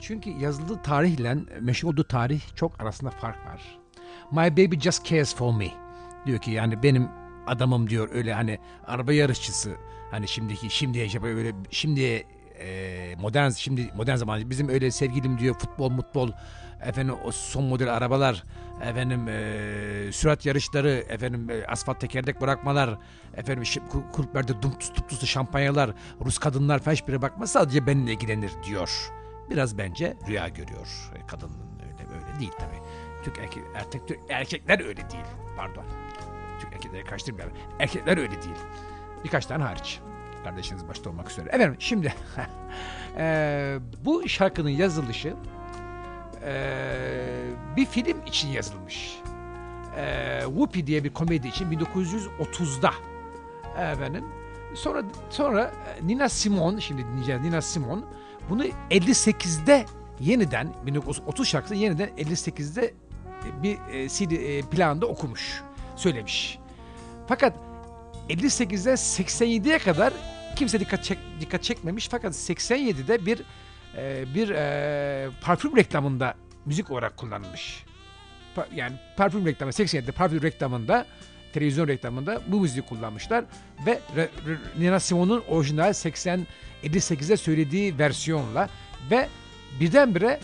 Çünkü 0.00 0.30
yazıldığı 0.30 0.82
tarihle 0.82 1.36
meşhur 1.60 1.88
olduğu 1.88 2.04
tarih 2.04 2.40
çok 2.56 2.80
arasında 2.80 3.10
fark 3.10 3.46
var. 3.46 3.78
My 4.30 4.56
baby 4.56 4.78
just 4.78 5.04
cares 5.04 5.34
for 5.34 5.54
me. 5.54 5.68
Diyor 6.26 6.38
ki 6.38 6.50
yani 6.50 6.82
benim 6.82 7.08
adamım 7.46 7.90
diyor 7.90 8.08
öyle 8.12 8.34
hani 8.34 8.58
araba 8.86 9.12
yarışçısı 9.12 9.76
hani 10.10 10.28
şimdiki 10.28 10.70
şimdiye 10.70 11.06
işte 11.06 11.22
böyle 11.22 11.52
şimdiye 11.70 12.39
e, 12.60 13.14
modern 13.18 13.50
şimdi 13.50 13.90
modern 13.94 14.16
zaman 14.16 14.50
bizim 14.50 14.68
öyle 14.68 14.90
sevgilim 14.90 15.38
diyor 15.38 15.54
futbol 15.54 15.90
mutbol 15.90 16.30
efendim 16.82 17.14
o 17.24 17.32
son 17.32 17.64
model 17.64 17.94
arabalar 17.96 18.44
efendim 18.82 19.28
e, 19.28 20.12
sürat 20.12 20.46
yarışları 20.46 20.90
efendim 20.90 21.50
e, 21.50 21.66
asfalt 21.66 22.00
tekerlek 22.00 22.40
bırakmalar 22.40 22.98
efendim 23.36 23.64
kulüplerde 24.12 24.62
dumtus 24.62 24.94
dumtus 24.94 25.24
şampanyalar 25.24 25.90
Rus 26.24 26.38
kadınlar 26.38 26.78
falan 26.78 26.94
hiçbiri 26.94 27.22
bakmaz 27.22 27.52
sadece 27.52 27.86
benimle 27.86 28.12
ilgilenir 28.12 28.52
diyor. 28.66 29.10
Biraz 29.50 29.78
bence 29.78 30.16
rüya 30.28 30.48
görüyor 30.48 31.10
E, 31.14 31.26
kadının 31.26 31.58
öyle 31.82 32.14
öyle 32.14 32.40
değil 32.40 32.52
tabii. 32.58 32.80
Türk 33.24 33.38
erkek, 33.38 33.62
erkekler 34.28 34.80
öyle 34.80 35.10
değil. 35.10 35.24
Pardon. 35.56 35.84
Türk 36.60 36.72
erkekleri 36.72 37.04
karıştırmayalım. 37.04 37.56
Erkekler 37.78 38.18
öyle 38.18 38.42
değil. 38.42 38.56
Birkaç 39.24 39.46
tane 39.46 39.64
hariç. 39.64 40.00
Kardeşiniz 40.44 40.88
başta 40.88 41.10
olmak 41.10 41.30
üzere. 41.30 41.48
Efendim 41.48 41.76
şimdi 41.78 42.14
eee, 43.18 43.78
bu 44.04 44.28
şarkının 44.28 44.70
yazılışı 44.70 45.34
eee, 46.42 46.56
bir 47.76 47.86
film 47.86 48.26
için 48.26 48.48
yazılmış. 48.48 49.18
Eee 49.96 50.40
Whoopi 50.44 50.86
diye 50.86 51.04
bir 51.04 51.10
komedi 51.10 51.48
için 51.48 51.70
1930'da 51.70 52.90
efendim. 53.92 54.24
Sonra 54.74 55.02
sonra 55.30 55.72
e, 56.00 56.06
Nina 56.06 56.28
Simone 56.28 56.80
şimdi 56.80 57.04
dinleyeceğiz 57.04 57.40
Nina 57.42 57.62
Simone 57.62 58.02
bunu 58.50 58.64
58'de 58.90 59.86
yeniden 60.20 60.68
1930 60.86 61.48
şarkısını 61.48 61.78
yeniden 61.78 62.08
58'de 62.08 62.94
bir 63.62 63.78
e, 63.90 64.08
CD 64.08 64.30
e, 64.30 64.62
planda 64.62 65.06
okumuş, 65.06 65.62
söylemiş. 65.96 66.58
Fakat 67.26 67.54
58'den 68.30 68.94
87'ye 68.94 69.78
kadar 69.78 70.12
kimse 70.56 70.80
dikkat 70.80 71.04
çek, 71.04 71.18
dikkat 71.40 71.62
çekmemiş 71.62 72.08
fakat 72.08 72.34
87'de 72.34 73.26
bir 73.26 73.40
e, 73.96 74.24
bir 74.34 74.48
e, 74.48 75.28
parfüm 75.40 75.76
reklamında 75.76 76.34
müzik 76.66 76.90
olarak 76.90 77.16
kullanılmış. 77.16 77.84
Pa- 78.56 78.74
yani 78.74 78.92
parfüm 79.16 79.46
reklamı 79.46 79.72
87'de 79.72 80.12
parfüm 80.12 80.42
reklamında 80.42 81.06
televizyon 81.52 81.88
reklamında 81.88 82.42
bu 82.46 82.60
müziği 82.60 82.82
kullanmışlar 82.82 83.44
ve 83.86 84.00
Re- 84.16 84.28
Re- 84.46 84.58
Nina 84.78 85.00
Simone'un 85.00 85.42
orijinal 85.48 85.92
80 85.92 86.46
58'de 86.84 87.36
söylediği 87.36 87.98
versiyonla 87.98 88.68
ve 89.10 89.28
birdenbire 89.80 90.40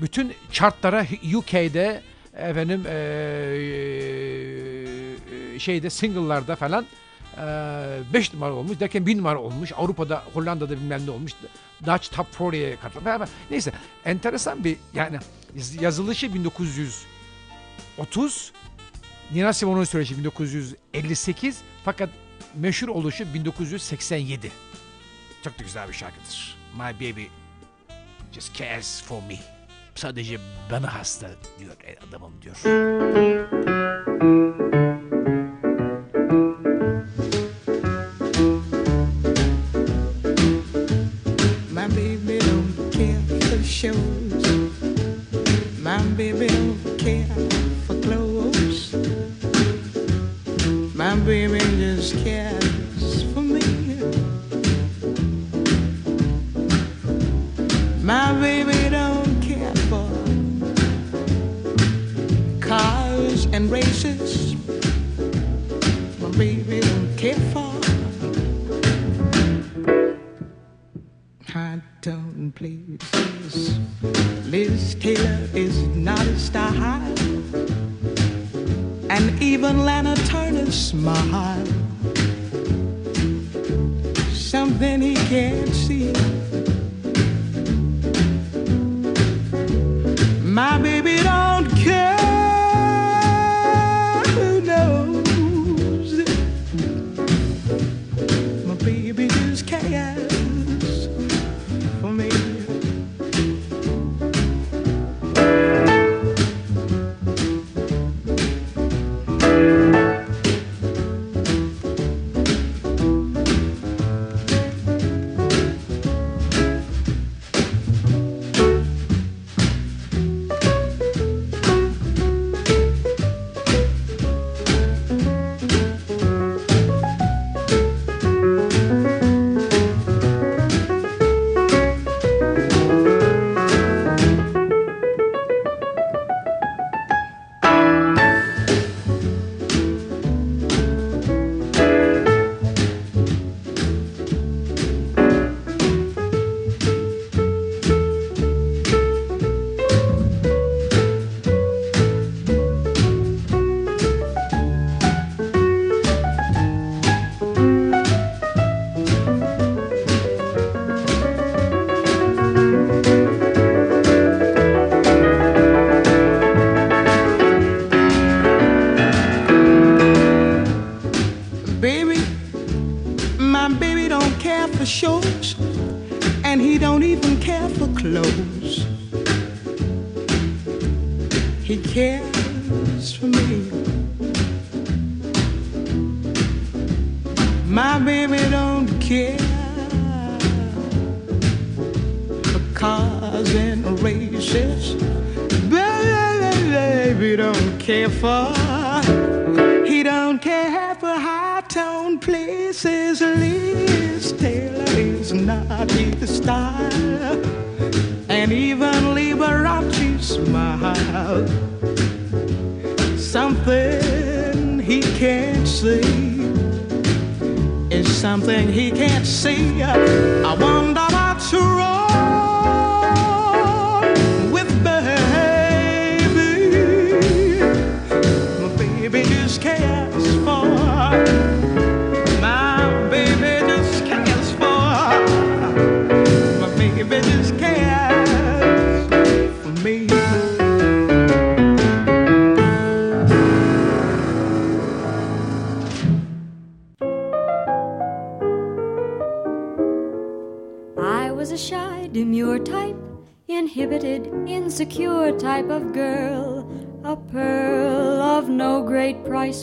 bütün 0.00 0.32
chartlara 0.52 1.06
UK'de 1.34 2.02
efendim 2.36 2.82
eee, 2.86 2.90
şeyde 5.58 5.90
single'larda 5.90 6.56
falan 6.56 6.86
5 7.36 8.34
numara 8.34 8.52
olmuş 8.52 8.80
derken 8.80 9.06
1 9.06 9.18
numara 9.18 9.38
olmuş. 9.38 9.72
Avrupa'da 9.76 10.24
Hollanda'da 10.34 10.70
bilmem 10.70 11.06
ne 11.06 11.10
olmuş. 11.10 11.32
Dutch 11.86 12.10
Top 12.10 12.26
40'ye 12.38 12.76
katılmış. 12.76 13.28
Neyse 13.50 13.72
enteresan 14.04 14.64
bir 14.64 14.76
yani 14.94 15.18
yaz- 15.56 15.82
yazılışı 15.82 16.34
1930 16.34 18.52
Nina 19.32 19.52
Simone'un 19.52 19.84
söyleşi 19.84 20.18
1958 20.18 21.58
fakat 21.84 22.10
meşhur 22.54 22.88
oluşu 22.88 23.34
1987. 23.34 24.52
Çok 25.44 25.58
da 25.58 25.62
güzel 25.62 25.88
bir 25.88 25.94
şarkıdır. 25.94 26.56
My 26.74 26.94
baby 27.12 27.24
just 28.32 28.54
cares 28.54 29.02
for 29.02 29.22
me. 29.22 29.36
Sadece 29.94 30.38
bana 30.72 30.94
hasta 30.94 31.30
diyor 31.58 31.72
e, 31.84 31.96
adamım 32.08 32.32
diyor. 32.42 32.56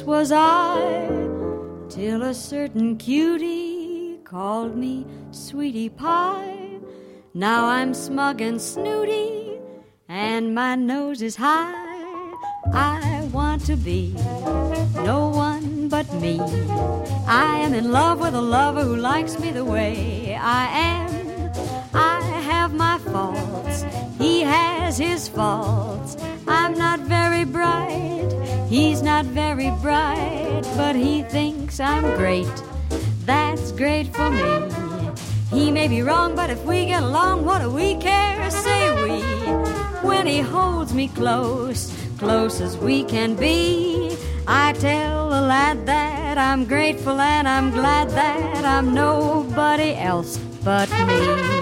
Was 0.03 0.31
I, 0.31 1.07
till 1.89 2.23
a 2.23 2.33
certain 2.33 2.97
cutie 2.97 4.19
called 4.23 4.75
me 4.75 5.05
sweetie 5.31 5.89
pie. 5.89 6.79
Now 7.33 7.65
I'm 7.67 7.93
smug 7.93 8.41
and 8.41 8.61
snooty, 8.61 9.59
and 10.09 10.53
my 10.53 10.75
nose 10.75 11.21
is 11.21 11.35
high. 11.35 11.87
I 12.73 13.27
want 13.31 13.65
to 13.65 13.75
be 13.75 14.13
no 15.03 15.29
one 15.29 15.87
but 15.89 16.11
me. 16.15 16.39
I 17.27 17.59
am 17.59 17.73
in 17.73 17.91
love 17.91 18.19
with 18.19 18.35
a 18.35 18.41
lover 18.41 18.83
who 18.83 18.95
likes 18.95 19.39
me 19.39 19.51
the 19.51 19.65
way 19.65 20.35
I 20.35 20.65
am. 20.65 21.16
I 22.47 22.51
have 22.51 22.73
my 22.73 22.97
faults, 22.99 23.83
he 24.17 24.39
has 24.39 24.97
his 24.97 25.27
faults. 25.27 26.15
I'm 26.47 26.75
not 26.75 27.01
very 27.01 27.43
bright, 27.43 28.29
he's 28.69 29.01
not 29.01 29.25
very 29.25 29.69
bright, 29.81 30.61
but 30.77 30.95
he 30.95 31.23
thinks 31.23 31.81
I'm 31.81 32.15
great. 32.15 32.55
That's 33.25 33.73
great 33.73 34.15
for 34.15 34.29
me. 34.29 34.71
He 35.51 35.71
may 35.71 35.89
be 35.89 36.01
wrong, 36.01 36.37
but 36.37 36.49
if 36.49 36.63
we 36.63 36.85
get 36.85 37.03
along, 37.03 37.43
what 37.43 37.63
do 37.63 37.69
we 37.69 37.95
care? 37.95 38.49
Say 38.49 38.81
we. 39.03 39.19
When 40.07 40.25
he 40.25 40.39
holds 40.39 40.93
me 40.93 41.09
close, 41.09 41.91
close 42.17 42.61
as 42.61 42.77
we 42.77 43.03
can 43.03 43.35
be, 43.35 44.15
I 44.47 44.71
tell 44.71 45.29
the 45.29 45.41
lad 45.41 45.85
that 45.85 46.37
I'm 46.37 46.63
grateful 46.63 47.19
and 47.19 47.45
I'm 47.45 47.71
glad 47.71 48.09
that 48.11 48.63
I'm 48.63 48.93
nobody 48.93 49.95
else 49.95 50.37
but 50.63 50.89
me. 51.07 51.56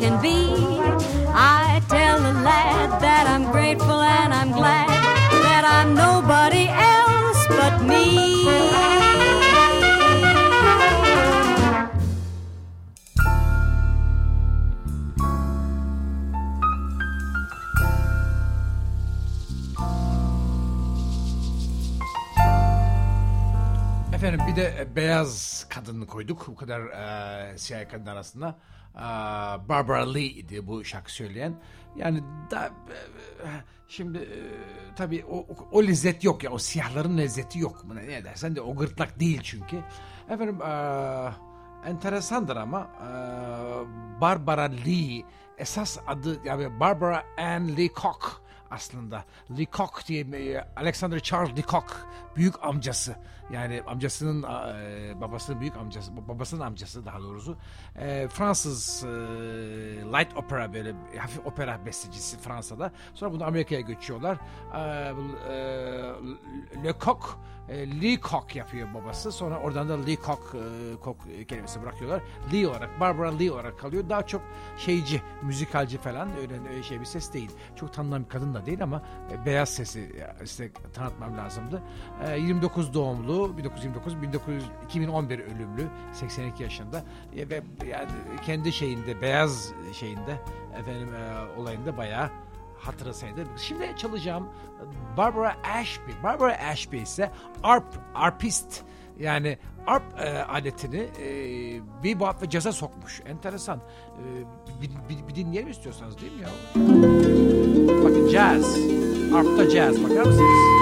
Can 0.00 0.20
be, 0.22 0.54
I 1.34 1.80
tell 1.88 2.18
the 2.20 2.32
lad 2.32 3.00
that 3.00 3.26
I'm 3.28 3.50
grateful 3.52 4.00
and 4.00 4.32
I'm 4.34 4.52
glad 4.52 4.88
that 5.46 5.64
I'm 5.64 5.94
nobody 5.94 6.66
else 6.68 7.46
but 7.48 7.82
me. 7.82 8.34
Efendim 24.14 24.40
bir 24.48 24.56
de 24.56 24.74
e, 24.80 24.96
beyaz 24.96 25.64
kadını 25.68 26.06
koyduk 26.06 26.46
bu 26.48 26.56
kadar 26.56 26.80
e, 26.80 27.58
siyah 27.58 27.90
kadın 27.90 28.06
arasında. 28.06 28.54
Barbara 29.68 30.12
Lee 30.12 30.24
idi 30.24 30.66
bu 30.66 30.84
şarkı 30.84 31.12
söyleyen. 31.12 31.54
Yani 31.96 32.22
da 32.50 32.66
e, 32.66 33.48
şimdi 33.88 34.18
e, 34.18 34.38
tabii 34.96 35.24
o, 35.24 35.46
o, 35.72 35.82
lezzet 35.82 36.24
yok 36.24 36.44
ya 36.44 36.50
o 36.50 36.58
siyahların 36.58 37.18
lezzeti 37.18 37.58
yok. 37.58 37.84
Ne 37.94 38.24
dersen 38.24 38.56
de 38.56 38.60
o 38.60 38.76
gırtlak 38.76 39.20
değil 39.20 39.40
çünkü. 39.42 39.76
Efendim 40.30 40.62
e, 40.62 40.70
enteresandır 41.88 42.56
ama 42.56 42.90
Barbara 44.20 44.62
Lee 44.62 45.22
esas 45.58 45.98
adı 46.06 46.40
yani 46.44 46.80
Barbara 46.80 47.24
Ann 47.38 47.76
Lee 47.76 47.88
Cock 48.02 48.43
aslında. 48.74 49.24
Lecoq 49.58 50.06
diye 50.06 50.20
e, 50.22 50.64
Alexander 50.76 51.20
Charles 51.20 51.58
Lecoq 51.58 51.86
büyük 52.36 52.64
amcası. 52.64 53.16
Yani 53.52 53.82
amcasının 53.86 54.42
e, 54.42 55.20
babasının 55.20 55.60
büyük 55.60 55.76
amcası, 55.76 56.28
babasının 56.28 56.60
amcası 56.60 57.06
daha 57.06 57.20
doğrusu. 57.20 57.56
E, 57.96 58.28
Fransız 58.28 59.04
light 60.04 60.36
opera 60.36 60.74
böyle 60.74 60.94
hafif 61.18 61.46
opera 61.46 61.86
bestecisi 61.86 62.38
Fransa'da. 62.38 62.92
Sonra 63.14 63.32
bunu 63.32 63.44
Amerika'ya 63.44 63.80
göçüyorlar. 63.80 64.38
Lecoq 66.84 67.20
E, 67.68 68.00
Lee 68.00 68.20
Cock 68.20 68.56
yapıyor 68.56 68.88
babası. 68.94 69.32
Sonra 69.32 69.58
oradan 69.58 69.88
da 69.88 70.04
Lee 70.04 70.16
Cock, 70.26 70.40
e, 70.54 71.04
Cock 71.04 71.48
kelimesi 71.48 71.82
bırakıyorlar. 71.82 72.22
Lee 72.52 72.68
olarak, 72.68 73.00
Barbara 73.00 73.38
Lee 73.38 73.52
olarak 73.52 73.78
kalıyor. 73.78 74.04
Daha 74.08 74.26
çok 74.26 74.42
şeyci, 74.78 75.22
müzikalci 75.42 75.98
falan 75.98 76.28
öyle, 76.36 76.82
şey 76.82 77.00
bir 77.00 77.04
ses 77.04 77.32
değil. 77.32 77.50
Çok 77.76 77.92
tanınan 77.92 78.24
bir 78.24 78.28
kadın 78.28 78.54
da 78.54 78.66
değil 78.66 78.82
ama 78.82 79.02
e, 79.32 79.46
beyaz 79.46 79.68
sesi 79.68 80.00
e, 80.40 80.46
size 80.46 80.72
tanıtmam 80.94 81.36
lazımdı. 81.36 81.82
E, 82.26 82.38
29 82.38 82.94
doğumlu, 82.94 83.58
1929, 83.58 84.22
1900, 84.22 84.64
2011 84.84 85.38
ölümlü, 85.38 85.88
82 86.12 86.62
yaşında 86.62 87.04
E, 87.36 87.50
ve 87.50 87.62
yani 87.90 88.08
kendi 88.46 88.72
şeyinde, 88.72 89.22
beyaz 89.22 89.72
şeyinde 89.92 90.40
efendim 90.80 91.14
e, 91.14 91.60
olayında 91.60 91.96
bayağı 91.96 92.30
hatırlasaydı. 92.86 93.46
Şimdi 93.56 93.94
çalacağım 93.96 94.48
Barbara 95.16 95.56
Ashby. 95.78 96.12
Barbara 96.22 96.56
Ashby 96.72 96.98
ise 96.98 97.30
arp, 97.62 97.84
arpist. 98.14 98.82
Yani 99.18 99.58
arp 99.86 100.20
e, 100.20 100.42
aletini 100.42 101.08
e, 101.20 101.26
bebop 102.04 102.42
ve 102.42 102.50
caza 102.50 102.72
sokmuş. 102.72 103.22
Enteresan. 103.26 103.78
E, 103.78 104.82
bir, 104.82 104.90
bir, 105.08 105.28
bir 105.28 105.34
dinleyelim 105.34 105.70
istiyorsanız 105.70 106.20
değil 106.20 106.32
mi 106.32 106.42
ya? 106.42 106.48
Bakın 108.04 108.28
jazz. 108.28 108.78
Arp'ta 109.34 109.70
jazz. 109.70 110.04
Bakar 110.04 110.26
mısınız? 110.26 110.74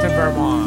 Vermont. 0.00 0.61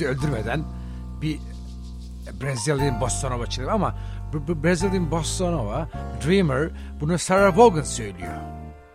Sizi 0.00 0.10
öldürmeden 0.10 0.64
bir 1.22 1.38
Brazilian 2.42 3.00
Bossa 3.00 3.28
Nova 3.28 3.46
çalayım 3.46 3.74
ama 3.74 3.94
Brazilian 4.32 5.10
Bossa 5.10 5.50
Dreamer 6.26 6.70
bunu 7.00 7.18
Sarah 7.18 7.58
Vaughan 7.58 7.82
söylüyor. 7.82 8.32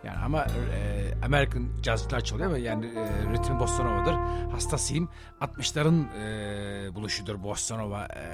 Yani 0.04 0.18
ama 0.24 0.42
e, 0.44 1.12
American 1.24 1.68
jazzcılar 1.82 2.20
çalıyor 2.20 2.48
ama 2.48 2.58
yani 2.58 2.86
e, 2.86 3.32
ritmi 3.32 3.60
Bossa 3.60 3.82
Nova'dır. 3.82 4.14
Hastasıyım. 4.52 5.08
60'ların 5.40 6.04
e, 6.18 6.94
buluşudur 6.94 7.42
Bossa 7.42 7.76
e, 8.06 8.24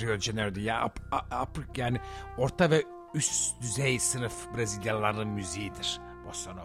Rio 0.00 0.08
de 0.14 0.20
Janeiro'da. 0.20 0.60
Ya, 0.60 0.86
up, 0.86 1.00
up- 1.12 1.78
yani 1.78 2.00
orta 2.38 2.70
ve 2.70 2.82
üst 3.14 3.62
düzey 3.62 3.98
sınıf 3.98 4.56
Brezilyalıların 4.56 5.28
müziğidir 5.28 6.00
Bossa. 6.28 6.56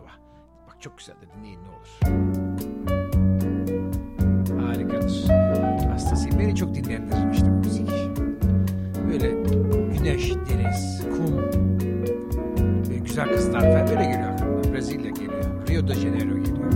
Bak 0.67 0.81
çok 0.81 0.97
güzel 0.97 1.15
de 1.15 1.25
dinleyin 1.37 1.59
ne 1.63 1.69
olur. 1.69 2.44
Harikadır. 4.93 5.89
Hastasıyım. 5.89 6.39
Beni 6.39 6.55
çok 6.55 6.75
dinleyenlerim 6.75 7.31
işte 7.31 7.49
müzik. 7.49 7.89
Böyle 9.07 9.31
güneş, 9.97 10.31
deniz, 10.31 11.01
kum, 11.17 11.37
ve 12.89 12.97
güzel 12.97 13.27
kızlar 13.35 13.61
falan 13.61 13.87
böyle 13.87 14.05
geliyor 14.05 14.29
aklıma. 14.29 14.73
Brezilya 14.73 15.09
geliyor. 15.11 15.67
Rio 15.69 15.87
de 15.87 15.93
Janeiro 15.95 16.37
geliyor. 16.37 16.71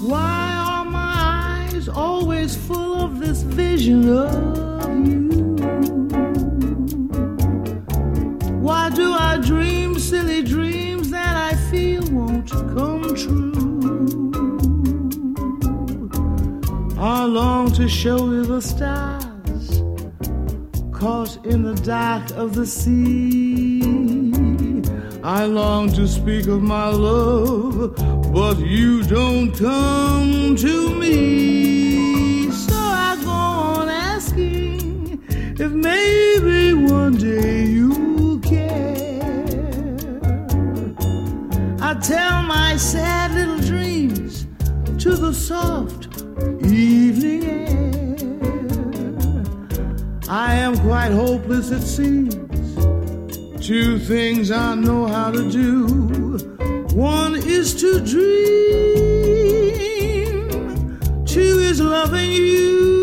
Why 0.00 0.56
are 0.68 0.90
my 0.90 1.74
eyes 1.74 1.88
always 1.88 2.56
full 2.56 2.92
of 2.92 3.20
this 3.24 3.44
vision 3.58 4.08
of 4.08 5.08
you? 5.08 5.26
Why 8.62 8.90
do 8.96 9.12
I 9.12 9.38
dream 9.48 9.98
silly 9.98 10.42
dreams 10.42 11.10
that 11.10 11.52
I 11.52 11.56
feel 11.70 12.02
won't 12.02 12.50
come 12.50 13.14
true? 13.14 13.55
I 16.98 17.26
long 17.26 17.72
to 17.72 17.88
show 17.90 18.16
you 18.30 18.46
the 18.46 18.62
stars 18.62 19.82
caught 20.92 21.44
in 21.44 21.62
the 21.62 21.74
dark 21.84 22.30
of 22.30 22.54
the 22.54 22.64
sea. 22.64 23.82
I 25.22 25.44
long 25.44 25.92
to 25.92 26.08
speak 26.08 26.46
of 26.46 26.62
my 26.62 26.88
love, 26.88 27.96
but 28.32 28.58
you 28.60 29.02
don't 29.02 29.52
come 29.52 30.56
to 30.56 30.94
me. 30.94 32.50
So 32.50 32.74
I 32.74 33.18
go 33.22 33.30
on 33.30 33.90
asking 33.90 35.22
if 35.30 35.72
maybe 35.72 36.72
one 36.72 37.16
day 37.18 37.66
you'll 37.66 38.40
care. 38.40 39.98
I 41.82 41.92
tell 42.00 42.42
my 42.42 42.78
sad 42.78 43.32
little 43.34 43.58
dreams 43.58 44.46
to 45.02 45.14
the 45.14 45.34
soft 45.34 46.05
evening 46.76 47.44
air. 47.44 47.66
I 50.28 50.54
am 50.54 50.78
quite 50.78 51.12
hopeless, 51.12 51.70
it 51.70 51.82
seems. 51.82 52.34
Two 53.66 53.98
things 53.98 54.50
I 54.50 54.74
know 54.74 55.06
how 55.06 55.30
to 55.30 55.50
do. 55.50 55.86
One 56.94 57.34
is 57.36 57.74
to 57.80 58.00
dream, 58.00 58.86
two 61.26 61.58
is 61.58 61.80
loving 61.80 62.30
you. 62.32 62.95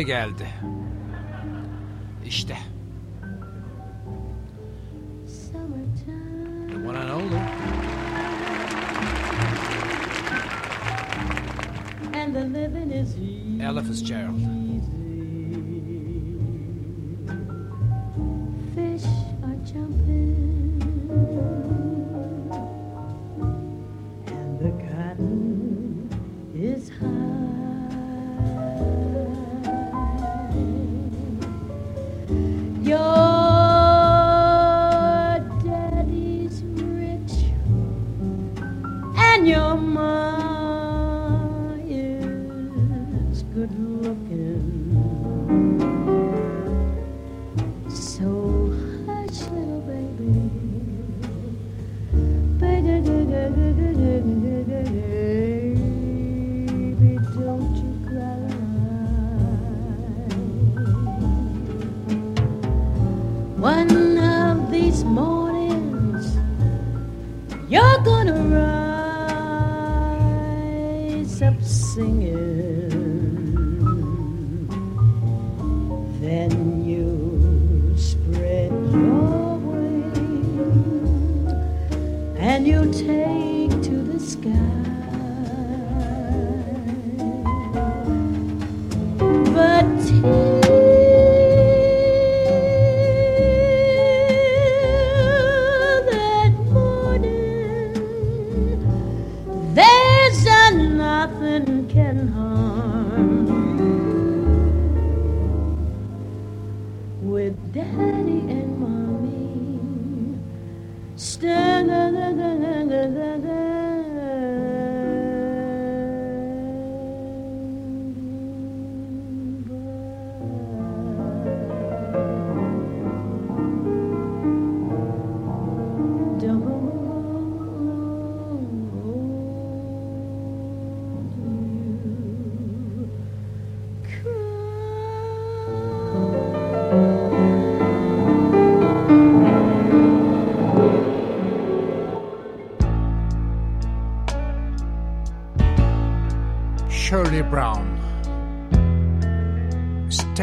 Geldi. 0.00 0.48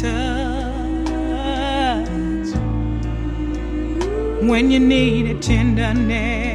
touch 0.00 0.08
when 4.48 4.70
you 4.70 4.78
need 4.78 5.26
a 5.26 5.34
tenderness. 5.40 6.47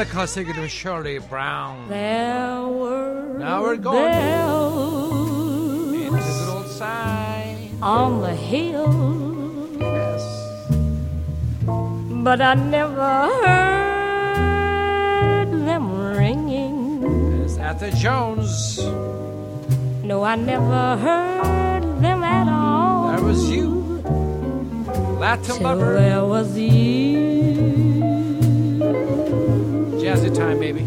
Bizimle 0.00 0.12
classic 0.12 0.46
sevgili 0.46 0.68
Shirley 0.68 1.18
Brown. 1.18 1.88
There 1.88 2.62
were 2.62 3.36
Now 3.38 3.62
we're 3.62 3.76
going 3.76 4.10
bells 4.10 5.92
the 5.92 6.08
good 6.08 6.48
old 6.48 6.66
sign. 6.68 7.68
on 7.82 8.22
the 8.22 8.34
hill, 8.34 8.88
but 12.24 12.40
I 12.40 12.54
never 12.54 13.28
heard 13.44 15.50
them 15.66 15.92
ringing. 16.16 17.02
It's 17.44 17.58
Etta 17.58 17.90
Jones. 17.94 18.78
No, 20.02 20.22
I 20.24 20.36
never 20.36 20.96
heard 20.96 21.82
them 22.00 22.24
at 22.24 22.48
all. 22.48 23.08
That 23.12 23.22
was 23.22 23.50
you. 23.50 24.00
Latin 25.20 25.62
lover. 25.62 25.92
there 26.00 26.24
was 26.24 26.56
you. 26.56 27.89
Time, 30.10 30.58
baby. 30.58 30.82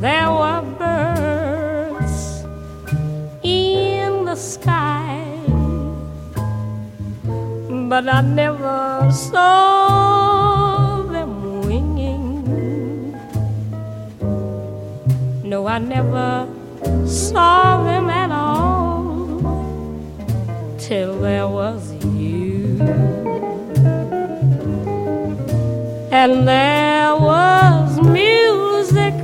There 0.00 0.30
were 0.30 0.62
birds 0.78 2.44
in 3.42 4.26
the 4.26 4.36
sky, 4.36 5.24
but 7.88 8.08
I 8.08 8.20
never 8.20 9.10
saw 9.10 11.02
them 11.04 11.62
winging. 11.62 13.12
No, 15.42 15.66
I 15.66 15.78
never 15.78 16.46
saw 17.06 17.84
them 17.84 18.10
at 18.10 18.30
all 18.30 19.40
till 20.78 21.20
there 21.20 21.48
was 21.48 21.94
you. 22.04 23.25
And 26.10 26.46
there 26.48 27.14
was 27.16 28.00
music, 28.00 29.14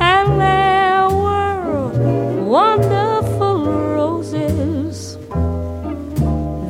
and 0.00 0.40
there 0.40 1.08
were 1.08 2.44
wonderful 2.44 3.66
roses. 3.66 5.18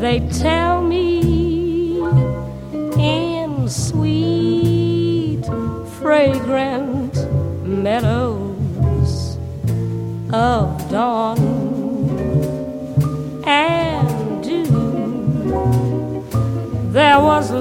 They 0.01 0.21
tell 0.41 0.83
me 0.83 2.01
in 2.99 3.69
sweet, 3.69 5.45
fragrant 6.01 7.15
meadows 7.65 9.37
of 10.33 10.91
dawn 10.91 11.39
and 13.47 13.76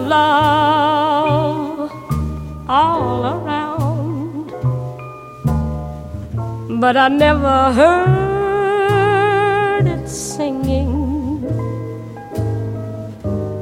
love 0.08 1.92
all 2.70 3.26
around, 3.26 4.52
but 6.80 6.96
I 6.98 7.08
never 7.08 7.74
heard 7.74 9.88
it 9.88 10.08
singing. 10.08 11.42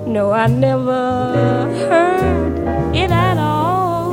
No, 0.06 0.32
I 0.32 0.48
never 0.48 1.70
heard 1.90 2.58
it 2.96 3.12
at 3.12 3.38
all 3.38 4.12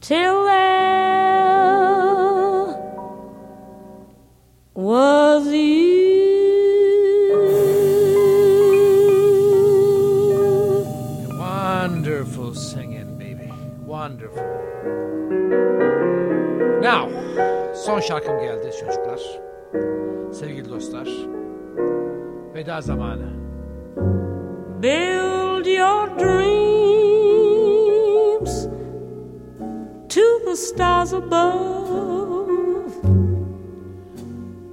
till 0.00 0.41
son 17.92 18.00
şarkım 18.00 18.40
geldi 18.40 18.70
çocuklar. 18.80 19.20
Sevgili 20.32 20.70
dostlar. 20.70 21.08
Veda 22.54 22.80
zamanı. 22.80 23.28
Build 24.82 25.66
your 25.66 26.08
dreams 26.18 27.46
to 30.08 30.20
the 30.44 30.56
stars 30.56 31.14
above. 31.14 31.72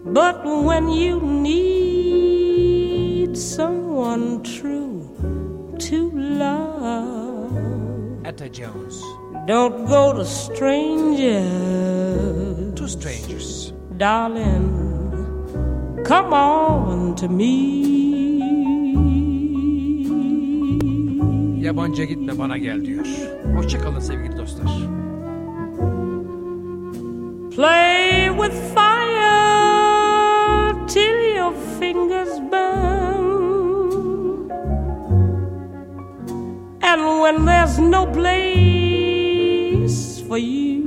But 0.06 0.44
when 0.44 0.88
you 0.88 1.44
need 1.44 3.36
someone 3.36 4.44
true 4.44 5.02
to 5.90 6.12
love, 6.16 7.52
Etta 8.26 8.54
Jones. 8.54 9.04
don't 9.48 9.86
go 9.88 10.14
to 10.14 10.26
strangers. 10.26 12.49
Strangers. 12.90 13.72
Darling, 13.98 14.74
come 16.04 16.34
on 16.34 17.16
to 17.18 17.30
me. 17.30 17.50
Yabancı 21.62 22.04
gitme 22.04 22.40
bana 22.40 22.58
gel 22.58 22.86
diyor. 22.86 23.06
Hoşçakalın 23.56 24.00
sevgili 24.00 24.38
dostlar. 24.38 24.72
Play 27.56 28.30
with 28.30 28.56
fire 28.76 29.28
till 30.88 31.36
your 31.36 31.54
fingers 31.80 32.40
burn. 32.52 33.20
And 36.82 37.02
when 37.22 37.46
there's 37.46 37.80
no 37.80 38.12
place 38.12 39.50
for 40.28 40.38
you 40.38 40.80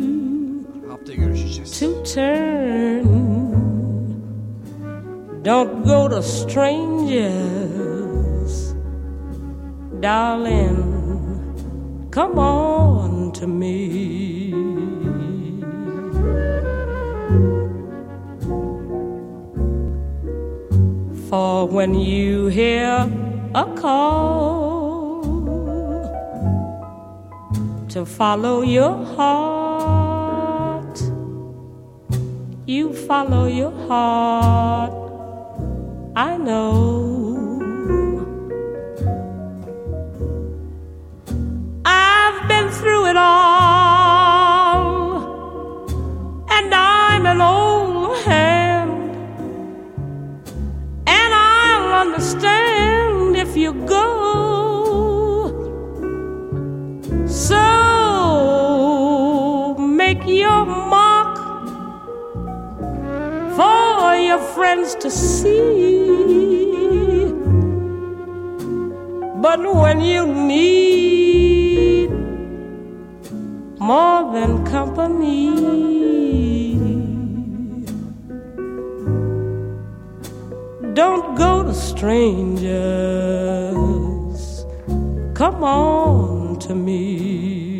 To 0.93 2.03
turn, 2.05 3.05
don't 5.43 5.84
go 5.84 6.07
to 6.07 6.22
strangers. 6.22 7.24
Darling, 10.01 10.76
come 12.11 12.38
on 12.38 13.32
to 13.32 13.47
me. 13.47 14.53
For 21.30 21.66
when 21.66 21.95
you 21.95 22.49
hear 22.49 23.11
a 23.55 23.64
call 23.76 25.22
to 27.88 28.05
follow 28.05 28.61
your 28.61 29.03
heart, 29.16 30.01
you 32.72 32.92
follow 32.94 33.44
your 33.46 33.70
heart. 33.86 34.92
I 36.16 36.38
know. 36.38 36.88
I've 41.84 42.48
been 42.48 42.70
through 42.70 43.04
it 43.12 43.16
all, 43.16 44.86
and 46.48 46.74
I'm 46.74 47.26
an 47.26 47.40
old 47.42 48.16
hand, 48.24 49.16
and 51.06 51.30
I'll 51.34 51.92
understand 52.06 53.36
if 53.36 53.54
you 53.54 53.74
go. 53.86 54.11
Friends 64.55 64.94
to 64.96 65.11
see. 65.11 66.12
But 69.40 69.61
when 69.74 70.00
you 70.00 70.26
need 70.26 72.11
more 73.80 74.32
than 74.32 74.64
company, 74.64 75.48
don't 80.94 81.34
go 81.36 81.64
to 81.64 81.74
strangers. 81.74 82.72
Come 85.34 85.64
on 85.64 86.59
to 86.61 86.74
me. 86.74 87.71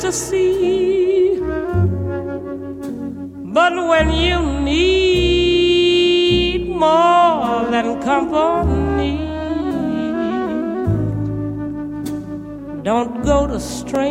To 0.00 0.10
see. 0.10 1.38
But 3.56 3.72
when 3.90 4.12
you 4.12 4.38
need 4.64 6.68
more 6.68 7.66
than 7.70 8.00
company, 8.00 9.18
don't 12.82 13.22
go 13.22 13.46
to 13.46 13.60
strangers, 13.60 14.09